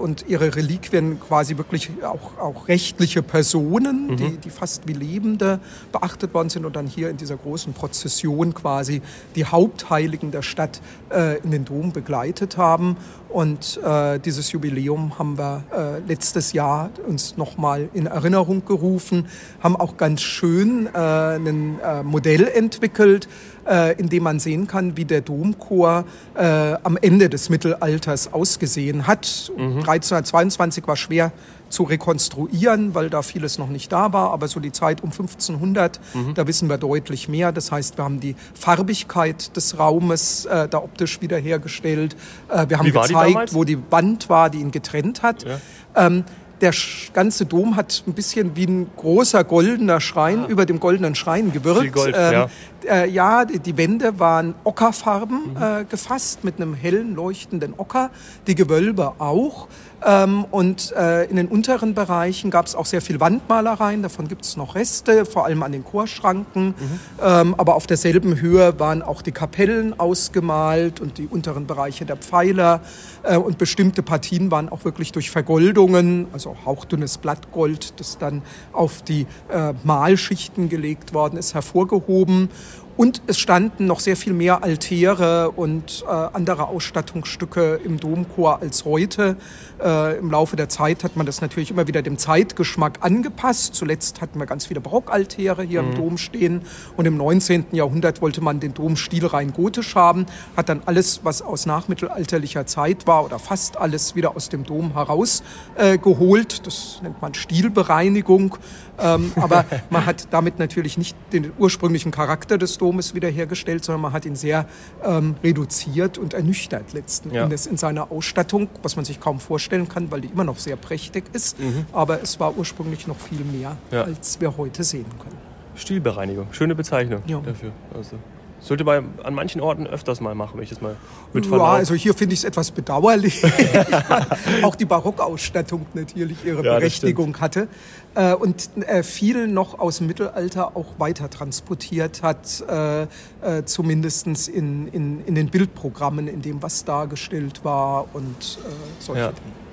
und 0.00 0.26
ihre 0.28 0.56
Reliquien 0.56 1.13
quasi 1.20 1.56
wirklich 1.56 1.90
auch, 2.02 2.38
auch 2.38 2.68
rechtliche 2.68 3.22
Personen, 3.22 4.08
mhm. 4.08 4.16
die, 4.16 4.36
die 4.36 4.50
fast 4.50 4.86
wie 4.88 4.92
Lebende 4.92 5.60
beachtet 5.92 6.34
worden 6.34 6.50
sind 6.50 6.64
und 6.64 6.76
dann 6.76 6.86
hier 6.86 7.10
in 7.10 7.16
dieser 7.16 7.36
großen 7.36 7.72
Prozession 7.72 8.54
quasi 8.54 9.02
die 9.34 9.44
Hauptheiligen 9.44 10.30
der 10.30 10.42
Stadt 10.42 10.80
äh, 11.10 11.38
in 11.38 11.50
den 11.50 11.64
Dom 11.64 11.92
begleitet 11.92 12.56
haben. 12.56 12.96
Und 13.28 13.80
äh, 13.82 14.20
dieses 14.20 14.52
Jubiläum 14.52 15.18
haben 15.18 15.36
wir 15.36 15.64
äh, 15.76 15.98
letztes 16.06 16.52
Jahr 16.52 16.90
uns 17.04 17.36
nochmal 17.36 17.88
in 17.92 18.06
Erinnerung 18.06 18.64
gerufen, 18.64 19.26
haben 19.60 19.74
auch 19.74 19.96
ganz 19.96 20.22
schön 20.22 20.86
äh, 20.86 20.98
ein 20.98 21.80
äh, 21.80 22.04
Modell 22.04 22.46
entwickelt, 22.46 23.28
äh, 23.66 23.94
in 23.98 24.08
dem 24.08 24.22
man 24.22 24.38
sehen 24.38 24.66
kann, 24.66 24.96
wie 24.96 25.04
der 25.04 25.20
Domchor 25.20 26.04
äh, 26.34 26.74
am 26.82 26.96
Ende 26.96 27.28
des 27.28 27.48
Mittelalters 27.48 28.32
ausgesehen 28.32 29.06
hat. 29.06 29.52
Mhm. 29.56 29.78
1322 29.78 30.86
war 30.86 30.96
schwer 30.96 31.32
zu 31.68 31.82
rekonstruieren, 31.82 32.94
weil 32.94 33.10
da 33.10 33.22
vieles 33.22 33.58
noch 33.58 33.68
nicht 33.68 33.90
da 33.92 34.12
war. 34.12 34.32
Aber 34.32 34.48
so 34.48 34.60
die 34.60 34.72
Zeit 34.72 35.02
um 35.02 35.10
1500, 35.10 36.00
mhm. 36.14 36.34
da 36.34 36.46
wissen 36.46 36.68
wir 36.68 36.78
deutlich 36.78 37.28
mehr. 37.28 37.52
Das 37.52 37.72
heißt, 37.72 37.98
wir 37.98 38.04
haben 38.04 38.20
die 38.20 38.36
Farbigkeit 38.54 39.56
des 39.56 39.78
Raumes 39.78 40.44
äh, 40.46 40.68
da 40.68 40.78
optisch 40.78 41.20
wiederhergestellt. 41.20 42.16
Äh, 42.48 42.66
wir 42.68 42.78
haben 42.78 42.92
gezeigt, 42.92 43.54
wo 43.54 43.64
die 43.64 43.78
Wand 43.90 44.28
war, 44.28 44.50
die 44.50 44.58
ihn 44.58 44.70
getrennt 44.70 45.22
hat. 45.22 45.44
Ja. 45.44 45.58
Ähm, 45.96 46.24
der 46.64 46.74
ganze 47.12 47.44
Dom 47.44 47.76
hat 47.76 48.02
ein 48.06 48.14
bisschen 48.14 48.56
wie 48.56 48.66
ein 48.66 48.90
großer 48.96 49.44
goldener 49.44 50.00
Schrein 50.00 50.44
ah. 50.44 50.48
über 50.48 50.64
dem 50.64 50.80
goldenen 50.80 51.14
Schrein 51.14 51.52
gewirkt. 51.52 51.92
Gold, 51.92 52.14
ähm, 52.16 52.32
ja. 52.32 52.48
Äh, 52.86 53.10
ja, 53.10 53.44
die 53.44 53.76
Wände 53.76 54.18
waren 54.18 54.54
Ockerfarben 54.64 55.50
mhm. 55.50 55.62
äh, 55.62 55.84
gefasst 55.84 56.42
mit 56.42 56.56
einem 56.56 56.74
hellen 56.74 57.14
leuchtenden 57.14 57.74
Ocker, 57.76 58.10
die 58.46 58.54
Gewölbe 58.54 59.12
auch. 59.18 59.68
Ähm, 60.04 60.44
und 60.50 60.92
äh, 60.92 61.24
in 61.24 61.36
den 61.36 61.48
unteren 61.48 61.94
Bereichen 61.94 62.50
gab 62.50 62.66
es 62.66 62.74
auch 62.74 62.86
sehr 62.86 63.00
viel 63.00 63.20
Wandmalereien, 63.20 64.02
davon 64.02 64.28
gibt 64.28 64.44
es 64.44 64.56
noch 64.56 64.74
Reste, 64.74 65.24
vor 65.24 65.46
allem 65.46 65.62
an 65.62 65.72
den 65.72 65.84
Chorschranken. 65.84 66.68
Mhm. 66.68 66.74
Ähm, 67.22 67.54
aber 67.56 67.74
auf 67.74 67.86
derselben 67.86 68.40
Höhe 68.40 68.78
waren 68.78 69.02
auch 69.02 69.22
die 69.22 69.32
Kapellen 69.32 69.98
ausgemalt 69.98 71.00
und 71.00 71.18
die 71.18 71.26
unteren 71.26 71.66
Bereiche 71.66 72.04
der 72.04 72.16
Pfeiler. 72.16 72.80
Äh, 73.22 73.36
und 73.36 73.56
bestimmte 73.56 74.02
Partien 74.02 74.50
waren 74.50 74.68
auch 74.68 74.84
wirklich 74.84 75.12
durch 75.12 75.30
Vergoldungen, 75.30 76.26
also 76.32 76.56
hauchdünnes 76.64 77.18
Blattgold, 77.18 77.98
das 77.98 78.18
dann 78.18 78.42
auf 78.72 79.02
die 79.02 79.26
äh, 79.48 79.72
Malschichten 79.84 80.68
gelegt 80.68 81.14
worden 81.14 81.38
ist, 81.38 81.54
hervorgehoben. 81.54 82.50
Und 82.96 83.22
es 83.26 83.40
standen 83.40 83.86
noch 83.86 83.98
sehr 83.98 84.16
viel 84.16 84.32
mehr 84.32 84.62
Altäre 84.62 85.50
und 85.50 86.04
äh, 86.06 86.10
andere 86.10 86.68
Ausstattungsstücke 86.68 87.80
im 87.84 87.98
Domchor 87.98 88.60
als 88.60 88.84
heute. 88.84 89.36
Äh, 89.82 90.18
Im 90.18 90.30
Laufe 90.30 90.54
der 90.54 90.68
Zeit 90.68 91.02
hat 91.02 91.16
man 91.16 91.26
das 91.26 91.40
natürlich 91.40 91.72
immer 91.72 91.88
wieder 91.88 92.02
dem 92.02 92.18
Zeitgeschmack 92.18 92.98
angepasst. 93.00 93.74
Zuletzt 93.74 94.20
hatten 94.20 94.38
wir 94.38 94.46
ganz 94.46 94.66
viele 94.66 94.80
Barockaltäre 94.80 95.64
hier 95.64 95.82
mhm. 95.82 95.88
im 95.90 95.94
Dom 95.96 96.18
stehen. 96.18 96.62
Und 96.96 97.06
im 97.06 97.16
19. 97.16 97.66
Jahrhundert 97.72 98.22
wollte 98.22 98.40
man 98.40 98.60
den 98.60 98.74
Domstil 98.74 99.26
rein 99.26 99.52
gotisch 99.52 99.96
haben, 99.96 100.26
hat 100.56 100.68
dann 100.68 100.82
alles, 100.86 101.20
was 101.24 101.42
aus 101.42 101.66
nachmittelalterlicher 101.66 102.64
Zeit 102.66 103.08
war 103.08 103.24
oder 103.24 103.40
fast 103.40 103.76
alles 103.76 104.14
wieder 104.14 104.36
aus 104.36 104.50
dem 104.50 104.62
Dom 104.62 104.92
herausgeholt. 104.92 106.54
Äh, 106.54 106.62
das 106.62 107.00
nennt 107.02 107.20
man 107.20 107.34
Stilbereinigung. 107.34 108.56
Ähm, 109.00 109.32
aber 109.34 109.64
man 109.90 110.06
hat 110.06 110.28
damit 110.30 110.60
natürlich 110.60 110.96
nicht 110.96 111.16
den 111.32 111.50
ursprünglichen 111.58 112.12
Charakter 112.12 112.56
des 112.56 112.78
Domes 112.84 113.14
wiederhergestellt, 113.14 113.82
sondern 113.82 114.02
man 114.02 114.12
hat 114.12 114.26
ihn 114.26 114.36
sehr 114.36 114.66
ähm, 115.02 115.36
reduziert 115.42 116.18
und 116.18 116.34
ernüchtert 116.34 116.92
letzten 116.92 117.32
ja. 117.32 117.44
Endes 117.44 117.66
in 117.66 117.78
seiner 117.78 118.12
Ausstattung, 118.12 118.68
was 118.82 118.96
man 118.96 119.06
sich 119.06 119.20
kaum 119.20 119.40
vorstellen 119.40 119.88
kann, 119.88 120.10
weil 120.10 120.20
die 120.20 120.28
immer 120.28 120.44
noch 120.44 120.58
sehr 120.58 120.76
prächtig 120.76 121.24
ist. 121.32 121.58
Mhm. 121.58 121.86
Aber 121.92 122.22
es 122.22 122.38
war 122.40 122.58
ursprünglich 122.58 123.06
noch 123.06 123.16
viel 123.16 123.42
mehr, 123.44 123.78
ja. 123.90 124.02
als 124.02 124.38
wir 124.38 124.58
heute 124.58 124.84
sehen 124.84 125.06
können. 125.18 125.38
Stilbereinigung, 125.76 126.48
schöne 126.52 126.74
Bezeichnung 126.74 127.22
ja. 127.26 127.40
dafür. 127.40 127.72
Also. 127.94 128.18
Sollte 128.64 128.82
man 128.82 129.18
an 129.22 129.34
manchen 129.34 129.60
Orten 129.60 129.86
öfters 129.86 130.22
mal 130.22 130.34
machen, 130.34 130.52
wenn 130.56 130.62
ich 130.62 130.70
das 130.70 130.80
mal 130.80 130.96
mit 131.34 131.44
Ja, 131.44 131.58
also 131.58 131.94
hier 131.94 132.14
finde 132.14 132.32
ich 132.32 132.40
es 132.40 132.44
etwas 132.44 132.70
bedauerlich. 132.70 133.44
auch 134.62 134.74
die 134.74 134.86
Barockausstattung 134.86 135.84
natürlich 135.92 136.46
ihre 136.46 136.64
ja, 136.64 136.78
Berechtigung 136.78 137.38
hatte. 137.40 137.68
Äh, 138.14 138.32
und 138.32 138.70
äh, 138.86 139.02
viel 139.02 139.48
noch 139.48 139.78
aus 139.78 139.98
dem 139.98 140.06
Mittelalter 140.06 140.78
auch 140.78 140.98
weiter 140.98 141.28
transportiert 141.28 142.22
hat, 142.22 142.64
äh, 142.66 143.02
äh, 143.02 143.64
zumindest 143.66 144.48
in, 144.48 144.88
in, 144.88 145.22
in 145.26 145.34
den 145.34 145.50
Bildprogrammen, 145.50 146.26
in 146.26 146.40
dem 146.40 146.62
was 146.62 146.86
dargestellt 146.86 147.64
war 147.64 148.06
und 148.14 148.58
äh, 148.64 148.70
solche 148.98 149.20
ja. 149.20 149.32
Dinge 149.32 149.63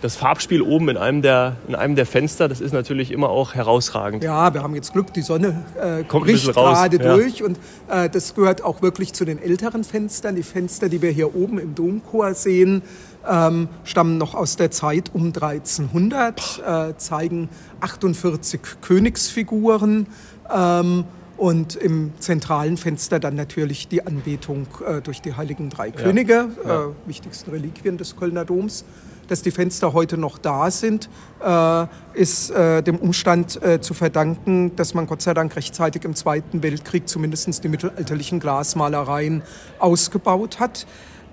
das 0.00 0.16
Farbspiel 0.16 0.62
oben 0.62 0.90
in 0.90 0.96
einem, 0.96 1.22
der, 1.22 1.56
in 1.66 1.74
einem 1.74 1.96
der 1.96 2.06
Fenster, 2.06 2.48
das 2.48 2.60
ist 2.60 2.72
natürlich 2.72 3.10
immer 3.10 3.30
auch 3.30 3.54
herausragend. 3.54 4.22
Ja, 4.22 4.52
wir 4.54 4.62
haben 4.62 4.74
jetzt 4.74 4.92
Glück, 4.92 5.12
die 5.12 5.22
Sonne 5.22 5.64
äh, 5.80 6.04
Kommt 6.04 6.26
bricht 6.26 6.52
gerade 6.52 7.02
ja. 7.02 7.16
durch 7.16 7.42
und 7.42 7.58
äh, 7.88 8.08
das 8.08 8.34
gehört 8.34 8.62
auch 8.62 8.82
wirklich 8.82 9.12
zu 9.12 9.24
den 9.24 9.42
älteren 9.42 9.84
Fenstern. 9.84 10.36
Die 10.36 10.42
Fenster, 10.42 10.88
die 10.88 11.02
wir 11.02 11.10
hier 11.10 11.34
oben 11.34 11.58
im 11.58 11.74
Domchor 11.74 12.34
sehen, 12.34 12.82
ähm, 13.28 13.68
stammen 13.84 14.18
noch 14.18 14.34
aus 14.34 14.56
der 14.56 14.70
Zeit 14.70 15.10
um 15.12 15.26
1300, 15.26 16.62
äh, 16.64 16.96
zeigen 16.96 17.48
48 17.80 18.60
Königsfiguren. 18.80 20.06
Ähm, 20.54 21.04
und 21.36 21.76
im 21.76 22.12
zentralen 22.18 22.76
Fenster 22.76 23.20
dann 23.20 23.36
natürlich 23.36 23.86
die 23.86 24.04
Anbetung 24.04 24.66
äh, 24.84 25.00
durch 25.00 25.22
die 25.22 25.34
heiligen 25.34 25.70
drei 25.70 25.92
Könige, 25.92 26.48
ja. 26.64 26.68
Ja. 26.68 26.84
Äh, 26.86 26.88
wichtigsten 27.06 27.52
Reliquien 27.52 27.96
des 27.96 28.16
Kölner 28.16 28.44
Doms. 28.44 28.84
Dass 29.28 29.42
die 29.42 29.50
Fenster 29.50 29.92
heute 29.92 30.18
noch 30.18 30.38
da 30.38 30.70
sind, 30.70 31.08
äh, 31.44 31.86
ist 32.14 32.50
äh, 32.50 32.82
dem 32.82 32.96
Umstand 32.96 33.62
äh, 33.62 33.80
zu 33.80 33.94
verdanken, 33.94 34.74
dass 34.74 34.94
man 34.94 35.06
Gott 35.06 35.22
sei 35.22 35.34
Dank 35.34 35.54
rechtzeitig 35.54 36.04
im 36.04 36.14
Zweiten 36.14 36.62
Weltkrieg 36.62 37.08
zumindest 37.08 37.62
die 37.62 37.68
mittelalterlichen 37.68 38.40
Glasmalereien 38.40 39.42
ausgebaut 39.78 40.58
hat 40.58 40.86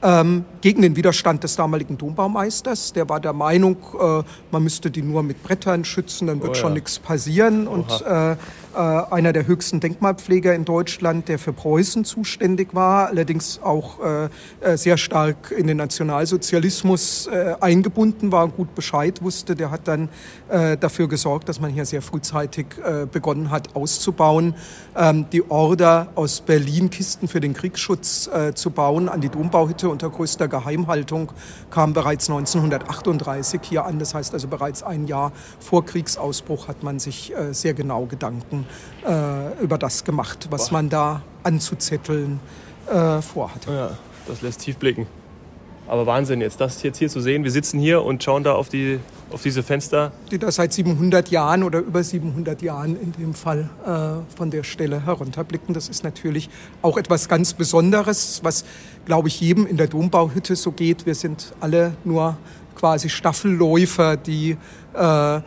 ähm, 0.03 0.45
gegen 0.61 0.81
den 0.81 0.95
Widerstand 0.95 1.43
des 1.43 1.55
damaligen 1.55 1.97
Dombaumeisters. 1.97 2.93
Der 2.93 3.09
war 3.09 3.19
der 3.19 3.33
Meinung, 3.33 3.77
man 4.51 4.63
müsste 4.63 4.91
die 4.91 5.01
nur 5.01 5.23
mit 5.23 5.41
Brettern 5.41 5.83
schützen, 5.83 6.27
dann 6.27 6.41
wird 6.41 6.51
oh, 6.51 6.55
schon 6.55 6.73
nichts 6.73 6.99
passieren. 6.99 7.67
Oha. 7.67 7.73
Und 7.75 8.37
einer 8.75 9.33
der 9.33 9.47
höchsten 9.47 9.79
Denkmalpfleger 9.79 10.53
in 10.53 10.65
Deutschland, 10.65 11.27
der 11.29 11.39
für 11.39 11.53
Preußen 11.53 12.05
zuständig 12.05 12.73
war, 12.73 13.07
allerdings 13.07 13.59
auch 13.61 13.99
äh, 14.03 14.25
äh 14.61 14.77
sehr 14.77 14.97
stark 14.97 15.51
in 15.51 15.67
den 15.67 15.77
Nationalsozialismus 15.77 17.27
äh, 17.27 17.55
eingebunden 17.61 18.31
war 18.31 18.45
und 18.45 18.55
gut 18.55 18.75
Bescheid 18.75 19.21
wusste, 19.21 19.55
der 19.55 19.71
hat 19.71 19.87
dann 19.87 20.09
äh, 20.49 20.77
dafür 20.77 21.07
gesorgt, 21.07 21.49
dass 21.49 21.59
man 21.59 21.71
hier 21.71 21.85
sehr 21.85 22.01
frühzeitig 22.01 22.67
äh, 22.83 23.05
begonnen 23.05 23.49
hat 23.49 23.75
auszubauen. 23.75 24.55
Ähm, 24.95 25.25
die 25.31 25.49
Order 25.49 26.07
aus 26.15 26.41
Berlin, 26.41 26.89
Kisten 26.89 27.27
für 27.27 27.39
den 27.39 27.53
Kriegsschutz 27.53 28.27
äh, 28.27 28.53
zu 28.53 28.71
bauen, 28.71 29.09
an 29.09 29.21
die 29.21 29.29
Dombauhütte 29.29 29.89
unter 29.89 30.09
größter 30.09 30.47
Geheimhaltung 30.47 31.31
kam 31.69 31.93
bereits 31.93 32.29
1938 32.29 33.61
hier 33.63 33.85
an. 33.85 33.99
Das 33.99 34.13
heißt 34.13 34.33
also 34.33 34.47
bereits 34.47 34.83
ein 34.83 35.07
Jahr 35.07 35.31
vor 35.59 35.85
Kriegsausbruch 35.85 36.67
hat 36.67 36.83
man 36.83 36.99
sich 36.99 37.33
äh, 37.35 37.53
sehr 37.53 37.73
genau 37.73 38.05
Gedanken 38.05 38.64
äh, 39.05 39.63
über 39.63 39.77
das 39.77 40.03
gemacht, 40.03 40.47
was 40.49 40.69
Boah. 40.69 40.73
man 40.73 40.89
da 40.89 41.21
anzuzetteln 41.43 42.39
äh, 42.87 43.21
vorhat. 43.21 43.65
Ja, 43.67 43.91
das 44.27 44.41
lässt 44.41 44.61
tief 44.61 44.77
blicken. 44.77 45.07
Aber 45.87 46.07
Wahnsinn, 46.07 46.41
jetzt 46.41 46.59
das 46.59 46.81
jetzt 46.81 46.97
hier 46.97 47.09
zu 47.09 47.19
sehen. 47.19 47.43
Wir 47.43 47.51
sitzen 47.51 47.79
hier 47.79 48.03
und 48.03 48.23
schauen 48.23 48.43
da 48.43 48.53
auf, 48.53 48.69
die, 48.69 48.99
auf 49.31 49.43
diese 49.43 49.61
Fenster. 49.61 50.11
Die 50.31 50.39
da 50.39 50.51
seit 50.51 50.73
700 50.73 51.29
Jahren 51.29 51.61
oder 51.61 51.79
über 51.79 52.03
700 52.03 52.61
Jahren 52.63 52.99
in 52.99 53.11
dem 53.11 53.33
Fall 53.35 53.69
äh, 53.85 54.35
von 54.35 54.49
der 54.49 54.63
Stelle 54.63 55.05
herunterblicken. 55.05 55.75
Das 55.75 55.87
ist 55.87 56.03
natürlich 56.03 56.49
auch 56.81 56.97
etwas 56.97 57.29
ganz 57.29 57.53
Besonderes, 57.53 58.39
was, 58.43 58.65
glaube 59.05 59.27
ich, 59.27 59.39
jedem 59.39 59.67
in 59.67 59.77
der 59.77 59.87
Dombauhütte 59.87 60.55
so 60.55 60.71
geht. 60.71 61.05
Wir 61.05 61.15
sind 61.15 61.53
alle 61.59 61.93
nur 62.03 62.35
quasi 62.75 63.09
Staffelläufer, 63.09 64.17
die 64.17 64.57
äh, 64.93 65.35
äh, 65.37 65.41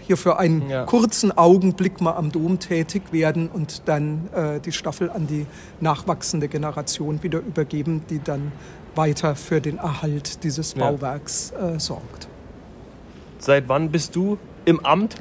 hier 0.00 0.16
für 0.16 0.38
einen 0.38 0.68
ja. 0.68 0.84
kurzen 0.84 1.36
Augenblick 1.36 2.00
mal 2.00 2.14
am 2.14 2.32
Dom 2.32 2.58
tätig 2.58 3.12
werden 3.12 3.48
und 3.48 3.82
dann 3.86 4.28
äh, 4.34 4.60
die 4.60 4.72
Staffel 4.72 5.10
an 5.10 5.26
die 5.26 5.46
nachwachsende 5.80 6.48
Generation 6.48 7.22
wieder 7.22 7.38
übergeben, 7.38 8.02
die 8.10 8.20
dann 8.22 8.52
weiter 8.94 9.36
für 9.36 9.60
den 9.60 9.78
Erhalt 9.78 10.42
dieses 10.44 10.74
Bauwerks 10.74 11.52
äh, 11.52 11.78
sorgt. 11.78 12.28
Seit 13.38 13.68
wann 13.68 13.90
bist 13.90 14.16
du 14.16 14.38
im 14.64 14.84
Amt? 14.84 15.16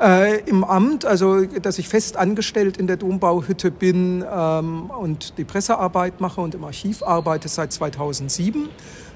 Äh, 0.00 0.40
Im 0.46 0.64
Amt, 0.64 1.04
also 1.04 1.44
dass 1.44 1.78
ich 1.78 1.88
fest 1.88 2.16
angestellt 2.16 2.76
in 2.78 2.88
der 2.88 2.96
Dombauhütte 2.96 3.70
bin 3.70 4.24
ähm, 4.28 4.90
und 4.90 5.38
die 5.38 5.44
Pressearbeit 5.44 6.20
mache 6.20 6.40
und 6.40 6.56
im 6.56 6.64
Archiv 6.64 7.04
arbeite 7.04 7.48
seit 7.48 7.72
2007 7.72 8.68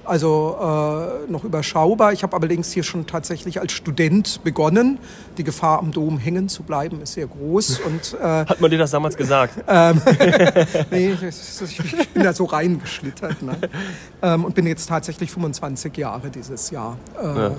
also 0.08 0.56
äh, 0.60 1.30
noch 1.30 1.44
überschaubar. 1.44 2.12
Ich 2.12 2.22
habe 2.22 2.36
allerdings 2.36 2.72
hier 2.72 2.82
schon 2.82 3.06
tatsächlich 3.06 3.60
als 3.60 3.72
Student 3.72 4.40
begonnen. 4.42 4.98
Die 5.36 5.44
Gefahr, 5.44 5.78
am 5.78 5.92
Dom 5.92 6.18
hängen 6.18 6.48
zu 6.48 6.62
bleiben, 6.62 7.00
ist 7.02 7.14
sehr 7.14 7.26
groß. 7.26 7.80
Und, 7.80 8.16
äh, 8.20 8.46
Hat 8.46 8.60
man 8.60 8.70
dir 8.70 8.78
das 8.78 8.90
damals 8.90 9.16
gesagt? 9.16 9.54
ähm, 9.68 10.00
nee, 10.90 11.12
ich 11.12 12.12
bin 12.14 12.22
da 12.22 12.32
so 12.32 12.44
reingeschlittert. 12.44 13.42
Ne? 13.42 13.56
Ähm, 14.22 14.44
und 14.44 14.54
bin 14.54 14.66
jetzt 14.66 14.88
tatsächlich 14.88 15.30
25 15.30 15.96
Jahre 15.96 16.30
dieses 16.30 16.70
Jahr 16.70 16.96
äh, 17.20 17.24
ja. 17.24 17.46
Äh, 17.46 17.52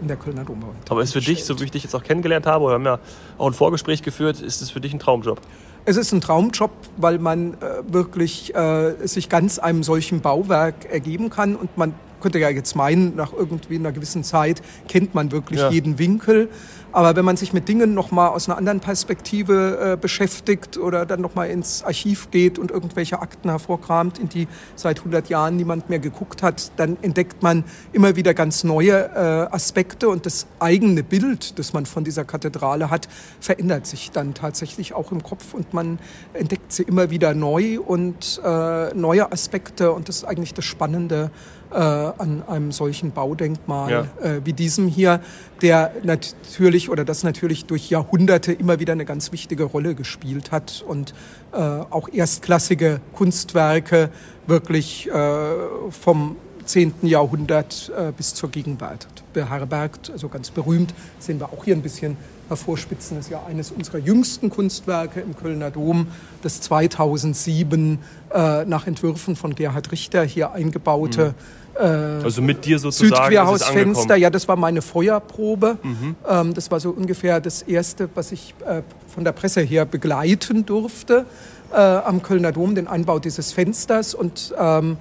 in 0.00 0.08
der 0.08 0.16
Kölner 0.16 0.44
Dombau. 0.44 0.74
Aber 0.88 1.02
ist 1.02 1.12
für 1.12 1.20
dich, 1.20 1.44
so 1.44 1.58
wie 1.60 1.64
ich 1.64 1.70
dich 1.70 1.84
jetzt 1.84 1.94
auch 1.94 2.02
kennengelernt 2.02 2.46
habe, 2.46 2.66
wir 2.66 2.72
haben 2.74 2.84
ja 2.84 2.98
auch 3.38 3.46
ein 3.46 3.54
Vorgespräch 3.54 4.02
geführt, 4.02 4.40
ist 4.40 4.62
es 4.62 4.70
für 4.70 4.80
dich 4.80 4.92
ein 4.92 4.98
Traumjob? 4.98 5.40
Es 5.84 5.96
ist 5.96 6.12
ein 6.12 6.20
Traumjob, 6.20 6.70
weil 6.96 7.18
man 7.18 7.54
äh, 7.54 7.82
wirklich 7.92 8.54
äh, 8.54 8.94
sich 9.06 9.28
ganz 9.28 9.58
einem 9.58 9.82
solchen 9.82 10.20
Bauwerk 10.20 10.84
ergeben 10.90 11.28
kann 11.28 11.56
und 11.56 11.76
man 11.76 11.94
könnte 12.20 12.38
ja 12.38 12.48
jetzt 12.48 12.76
meinen, 12.76 13.16
nach 13.16 13.32
irgendwie 13.32 13.74
einer 13.74 13.90
gewissen 13.90 14.22
Zeit 14.22 14.62
kennt 14.88 15.14
man 15.14 15.32
wirklich 15.32 15.58
ja. 15.58 15.70
jeden 15.70 15.98
Winkel. 15.98 16.48
Aber 16.92 17.16
wenn 17.16 17.24
man 17.24 17.36
sich 17.36 17.52
mit 17.52 17.68
Dingen 17.68 17.94
nochmal 17.94 18.28
aus 18.28 18.48
einer 18.48 18.58
anderen 18.58 18.80
Perspektive 18.80 19.92
äh, 19.92 19.96
beschäftigt 19.96 20.76
oder 20.76 21.06
dann 21.06 21.20
nochmal 21.20 21.48
ins 21.48 21.82
Archiv 21.82 22.30
geht 22.30 22.58
und 22.58 22.70
irgendwelche 22.70 23.20
Akten 23.20 23.48
hervorkramt, 23.48 24.18
in 24.18 24.28
die 24.28 24.46
seit 24.76 24.98
100 24.98 25.28
Jahren 25.30 25.56
niemand 25.56 25.88
mehr 25.88 25.98
geguckt 25.98 26.42
hat, 26.42 26.70
dann 26.76 26.98
entdeckt 27.00 27.42
man 27.42 27.64
immer 27.92 28.16
wieder 28.16 28.34
ganz 28.34 28.62
neue 28.62 28.92
äh, 28.92 29.54
Aspekte 29.54 30.08
und 30.08 30.26
das 30.26 30.46
eigene 30.60 31.02
Bild, 31.02 31.58
das 31.58 31.72
man 31.72 31.86
von 31.86 32.04
dieser 32.04 32.24
Kathedrale 32.24 32.90
hat, 32.90 33.08
verändert 33.40 33.86
sich 33.86 34.10
dann 34.10 34.34
tatsächlich 34.34 34.92
auch 34.92 35.12
im 35.12 35.22
Kopf 35.22 35.54
und 35.54 35.72
man 35.72 35.98
entdeckt 36.34 36.72
sie 36.72 36.82
immer 36.82 37.10
wieder 37.10 37.34
neu 37.34 37.80
und 37.80 38.40
äh, 38.44 38.94
neue 38.94 39.32
Aspekte 39.32 39.92
und 39.92 40.08
das 40.08 40.16
ist 40.18 40.24
eigentlich 40.24 40.54
das 40.54 40.66
Spannende 40.66 41.30
äh, 41.72 41.76
an 41.76 42.42
einem 42.46 42.72
solchen 42.72 43.12
Baudenkmal 43.12 43.90
ja. 43.90 44.00
äh, 44.22 44.40
wie 44.44 44.52
diesem 44.52 44.88
hier, 44.88 45.20
der 45.62 45.92
natürlich 46.02 46.81
oder 46.88 47.04
das 47.04 47.22
natürlich 47.22 47.66
durch 47.66 47.90
Jahrhunderte 47.90 48.52
immer 48.52 48.80
wieder 48.80 48.92
eine 48.92 49.04
ganz 49.04 49.32
wichtige 49.32 49.64
Rolle 49.64 49.94
gespielt 49.94 50.52
hat 50.52 50.84
und 50.86 51.14
äh, 51.52 51.56
auch 51.56 52.08
erstklassige 52.08 53.00
Kunstwerke 53.14 54.10
wirklich 54.46 55.08
äh, 55.08 55.42
vom 55.90 56.36
10. 56.64 56.94
Jahrhundert 57.02 57.92
äh, 57.96 58.12
bis 58.16 58.34
zur 58.34 58.50
Gegenwart 58.50 59.06
beherbergt, 59.32 60.10
also 60.10 60.28
ganz 60.28 60.50
berühmt. 60.50 60.94
Sehen 61.18 61.40
wir 61.40 61.46
auch 61.52 61.64
hier 61.64 61.74
ein 61.74 61.82
bisschen 61.82 62.16
hervorspitzen. 62.52 63.16
Das 63.16 63.26
ist 63.26 63.32
ja 63.32 63.42
eines 63.46 63.70
unserer 63.70 63.98
jüngsten 63.98 64.50
Kunstwerke 64.50 65.20
im 65.20 65.36
Kölner 65.36 65.70
Dom, 65.70 66.06
das 66.42 66.60
2007 66.60 67.98
äh, 68.32 68.64
nach 68.64 68.86
Entwürfen 68.86 69.36
von 69.36 69.54
Gerhard 69.54 69.90
Richter 69.92 70.24
hier 70.24 70.52
eingebaute 70.52 71.28
mhm 71.28 71.62
äh, 71.74 71.84
also 72.22 72.42
mit 72.42 72.64
dir 72.64 72.78
sozusagen 72.78 73.14
Südquerhausfenster, 73.14 74.16
ja, 74.16 74.30
das 74.30 74.48
war 74.48 74.56
meine 74.56 74.82
Feuerprobe. 74.82 75.78
Mhm. 75.82 76.16
Ähm, 76.28 76.54
das 76.54 76.70
war 76.70 76.80
so 76.80 76.90
ungefähr 76.90 77.40
das 77.40 77.62
Erste, 77.62 78.08
was 78.14 78.32
ich 78.32 78.54
äh, 78.66 78.82
von 79.12 79.24
der 79.24 79.32
Presse 79.32 79.60
her 79.62 79.84
begleiten 79.84 80.66
durfte 80.66 81.24
äh, 81.72 81.76
am 81.76 82.22
Kölner 82.22 82.52
Dom, 82.52 82.74
den 82.74 82.88
Einbau 82.88 83.18
dieses 83.18 83.52
Fensters. 83.52 84.14
Und 84.14 84.54
ähm, 84.58 84.98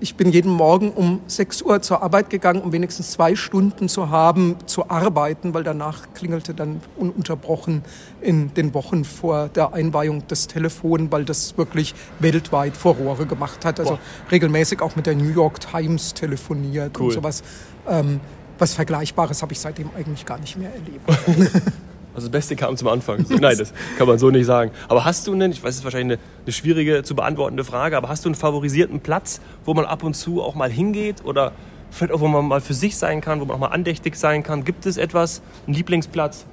ich 0.00 0.14
bin 0.14 0.32
jeden 0.32 0.50
Morgen 0.50 0.90
um 0.90 1.20
6 1.26 1.62
Uhr 1.62 1.82
zur 1.82 2.02
Arbeit 2.02 2.30
gegangen, 2.30 2.62
um 2.62 2.72
wenigstens 2.72 3.12
zwei 3.12 3.36
Stunden 3.36 3.88
zu 3.88 4.08
haben, 4.08 4.56
zu 4.66 4.88
arbeiten, 4.88 5.52
weil 5.52 5.62
danach 5.62 6.08
klingelte 6.14 6.54
dann 6.54 6.80
ununterbrochen 6.96 7.82
in 8.20 8.52
den 8.54 8.72
Wochen 8.74 9.04
vor 9.04 9.48
der 9.48 9.74
Einweihung 9.74 10.24
das 10.26 10.46
Telefon, 10.46 11.12
weil 11.12 11.24
das 11.24 11.56
wirklich 11.58 11.94
weltweit 12.18 12.76
Furore 12.76 13.26
gemacht 13.26 13.64
hat. 13.64 13.78
Also 13.78 13.92
Boah. 13.92 14.00
regelmäßig 14.30 14.80
auch 14.80 14.96
mit 14.96 15.06
der 15.06 15.14
New 15.14 15.30
York 15.30 15.60
Times 15.60 16.14
telefoniert 16.14 16.98
cool. 16.98 17.06
und 17.06 17.12
sowas. 17.12 17.42
Ähm, 17.86 18.20
was 18.58 18.74
Vergleichbares 18.74 19.42
habe 19.42 19.52
ich 19.52 19.60
seitdem 19.60 19.90
eigentlich 19.96 20.24
gar 20.26 20.38
nicht 20.38 20.56
mehr 20.56 20.70
erlebt. 20.72 21.62
Also 22.14 22.26
das 22.26 22.32
Beste 22.32 22.56
kam 22.56 22.76
zum 22.76 22.88
Anfang. 22.88 23.24
Nein, 23.28 23.56
das 23.58 23.72
kann 23.98 24.06
man 24.06 24.18
so 24.18 24.30
nicht 24.30 24.46
sagen. 24.46 24.70
Aber 24.88 25.04
hast 25.04 25.26
du 25.26 25.32
einen, 25.32 25.52
ich 25.52 25.62
weiß, 25.62 25.70
es 25.70 25.76
ist 25.78 25.84
wahrscheinlich 25.84 26.18
eine, 26.18 26.26
eine, 26.44 26.52
schwierige 26.52 27.02
zu 27.02 27.14
beantwortende 27.14 27.64
Frage, 27.64 27.96
aber 27.96 28.08
hast 28.08 28.24
du 28.24 28.28
einen 28.28 28.34
favorisierten 28.34 29.00
Platz, 29.00 29.40
wo 29.64 29.74
man 29.74 29.84
ab 29.84 30.02
und 30.02 30.14
zu 30.14 30.42
auch 30.42 30.54
mal 30.54 30.70
hingeht 30.70 31.24
oder 31.24 31.52
vielleicht 31.90 32.12
auch, 32.12 32.20
wo 32.20 32.28
man 32.28 32.46
mal 32.46 32.60
für 32.60 32.74
sich 32.74 32.96
sein 32.96 33.20
kann, 33.20 33.40
wo 33.40 33.44
man 33.44 33.56
auch 33.56 33.60
mal 33.60 33.68
andächtig 33.68 34.16
sein 34.16 34.42
kann? 34.42 34.64
Gibt 34.64 34.86
es 34.86 34.96
etwas, 34.96 35.42
einen 35.66 35.74
Lieblingsplatz? 35.74 36.46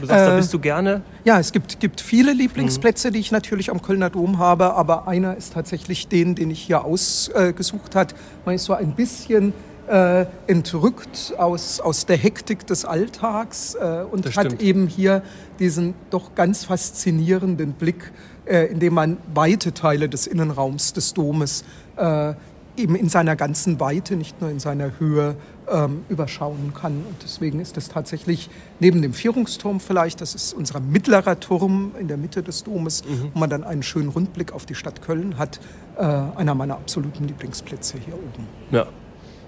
Du 0.00 0.06
sagst, 0.06 0.22
äh, 0.22 0.30
da 0.30 0.36
bist 0.36 0.54
du 0.54 0.58
gerne? 0.58 1.02
Ja, 1.24 1.38
es 1.38 1.52
gibt, 1.52 1.80
gibt 1.80 2.00
viele 2.00 2.32
Lieblingsplätze, 2.32 3.08
mhm. 3.08 3.14
die 3.14 3.20
ich 3.20 3.32
natürlich 3.32 3.70
am 3.70 3.82
Kölner 3.82 4.10
Dom 4.10 4.38
habe, 4.38 4.74
aber 4.74 5.08
einer 5.08 5.36
ist 5.36 5.54
tatsächlich 5.54 6.08
den, 6.08 6.34
den 6.34 6.50
ich 6.50 6.62
hier 6.62 6.84
ausgesucht 6.84 7.94
äh, 7.94 7.98
habe. 7.98 8.14
Man 8.44 8.54
ist 8.54 8.64
so 8.64 8.74
ein 8.74 8.94
bisschen 8.94 9.52
äh, 9.92 10.24
entrückt 10.46 11.34
aus, 11.36 11.78
aus 11.78 12.06
der 12.06 12.16
Hektik 12.16 12.66
des 12.66 12.86
Alltags 12.86 13.74
äh, 13.74 14.04
und 14.10 14.24
das 14.24 14.36
hat 14.36 14.46
stimmt. 14.46 14.62
eben 14.62 14.86
hier 14.86 15.22
diesen 15.58 15.92
doch 16.08 16.34
ganz 16.34 16.64
faszinierenden 16.64 17.74
Blick, 17.74 18.10
äh, 18.46 18.72
in 18.72 18.80
dem 18.80 18.94
man 18.94 19.18
weite 19.34 19.74
Teile 19.74 20.08
des 20.08 20.26
Innenraums 20.26 20.94
des 20.94 21.12
Domes 21.12 21.64
äh, 21.96 22.32
eben 22.74 22.96
in 22.96 23.10
seiner 23.10 23.36
ganzen 23.36 23.80
Weite, 23.80 24.16
nicht 24.16 24.40
nur 24.40 24.48
in 24.48 24.60
seiner 24.60 24.98
Höhe, 24.98 25.36
ähm, 25.70 26.06
überschauen 26.08 26.72
kann. 26.72 27.04
Und 27.06 27.22
deswegen 27.22 27.60
ist 27.60 27.76
das 27.76 27.90
tatsächlich 27.90 28.48
neben 28.80 29.02
dem 29.02 29.12
Vierungsturm 29.12 29.78
vielleicht, 29.78 30.22
das 30.22 30.34
ist 30.34 30.54
unser 30.54 30.80
mittlerer 30.80 31.38
Turm 31.38 31.92
in 32.00 32.08
der 32.08 32.16
Mitte 32.16 32.42
des 32.42 32.64
Domes, 32.64 33.04
mhm. 33.04 33.30
wo 33.34 33.38
man 33.38 33.50
dann 33.50 33.62
einen 33.62 33.82
schönen 33.82 34.08
Rundblick 34.08 34.52
auf 34.54 34.64
die 34.64 34.74
Stadt 34.74 35.02
Köln 35.02 35.36
hat, 35.36 35.60
äh, 35.98 36.02
einer 36.02 36.54
meiner 36.54 36.76
absoluten 36.76 37.28
Lieblingsplätze 37.28 37.98
hier 37.98 38.14
oben. 38.14 38.48
Ja, 38.70 38.86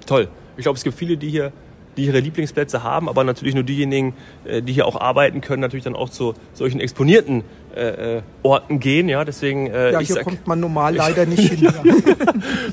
toll. 0.04 0.28
Ich 0.56 0.62
glaube, 0.62 0.76
es 0.76 0.84
gibt 0.84 0.96
viele, 0.96 1.16
die 1.16 1.30
hier 1.30 1.52
die 1.96 2.06
ihre 2.06 2.20
Lieblingsplätze 2.20 2.82
haben, 2.82 3.08
aber 3.08 3.24
natürlich 3.24 3.54
nur 3.54 3.64
diejenigen, 3.64 4.14
äh, 4.44 4.62
die 4.62 4.72
hier 4.72 4.86
auch 4.86 5.00
arbeiten 5.00 5.40
können, 5.40 5.60
natürlich 5.60 5.84
dann 5.84 5.96
auch 5.96 6.08
zu 6.08 6.34
solchen 6.52 6.80
exponierten 6.80 7.44
äh, 7.74 8.16
äh, 8.16 8.22
Orten 8.42 8.80
gehen. 8.80 9.08
Ja, 9.08 9.24
deswegen. 9.24 9.66
Äh, 9.68 9.92
ja, 9.92 9.98
hier 10.00 10.16
sag, 10.16 10.24
kommt 10.24 10.46
man 10.46 10.60
normal 10.60 10.94
leider 10.96 11.26
nicht 11.26 11.52
hin. 11.52 11.68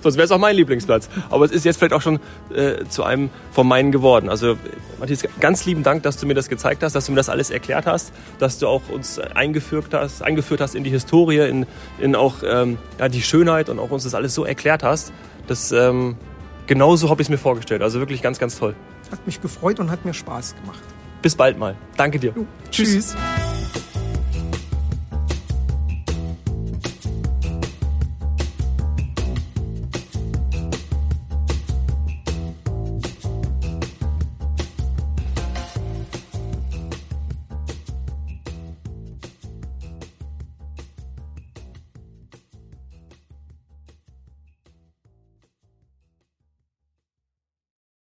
Sonst 0.03 0.15
wäre 0.15 0.25
es 0.25 0.31
auch 0.31 0.37
mein 0.37 0.55
Lieblingsplatz. 0.55 1.09
Aber 1.29 1.45
es 1.45 1.51
ist 1.51 1.65
jetzt 1.65 1.77
vielleicht 1.77 1.93
auch 1.93 2.01
schon 2.01 2.19
äh, 2.53 2.85
zu 2.89 3.03
einem 3.03 3.29
von 3.51 3.67
meinen 3.67 3.91
geworden. 3.91 4.29
Also 4.29 4.57
Matthias, 4.99 5.23
ganz 5.39 5.65
lieben 5.65 5.83
Dank, 5.83 6.03
dass 6.03 6.17
du 6.17 6.27
mir 6.27 6.35
das 6.35 6.49
gezeigt 6.49 6.83
hast, 6.83 6.93
dass 6.93 7.05
du 7.07 7.11
mir 7.11 7.17
das 7.17 7.29
alles 7.29 7.49
erklärt 7.49 7.85
hast, 7.87 8.13
dass 8.39 8.59
du 8.59 8.67
auch 8.67 8.89
uns 8.89 9.19
eingeführt 9.19 9.87
hast, 9.91 10.21
eingeführt 10.21 10.61
hast 10.61 10.75
in 10.75 10.83
die 10.83 10.91
Historie, 10.91 11.47
in, 11.47 11.65
in 11.99 12.15
auch 12.15 12.35
ähm, 12.45 12.77
ja, 12.99 13.09
die 13.09 13.21
Schönheit 13.21 13.69
und 13.69 13.79
auch 13.79 13.89
uns 13.89 14.03
das 14.03 14.13
alles 14.13 14.35
so 14.35 14.45
erklärt 14.45 14.83
hast. 14.83 15.11
Das 15.47 15.71
ähm, 15.71 16.15
genauso 16.71 17.09
habe 17.09 17.21
ich 17.21 17.25
es 17.25 17.29
mir 17.29 17.37
vorgestellt. 17.37 17.81
Also 17.81 17.99
wirklich 17.99 18.21
ganz, 18.21 18.39
ganz 18.39 18.57
toll. 18.57 18.75
Hat 19.11 19.25
mich 19.25 19.41
gefreut 19.41 19.81
und 19.81 19.91
hat 19.91 20.05
mir 20.05 20.13
Spaß 20.13 20.55
gemacht. 20.55 20.79
Bis 21.21 21.35
bald 21.35 21.57
mal. 21.57 21.75
Danke 21.97 22.17
dir. 22.17 22.33
Tschüss. 22.71 22.93
Tschüss. 22.93 23.15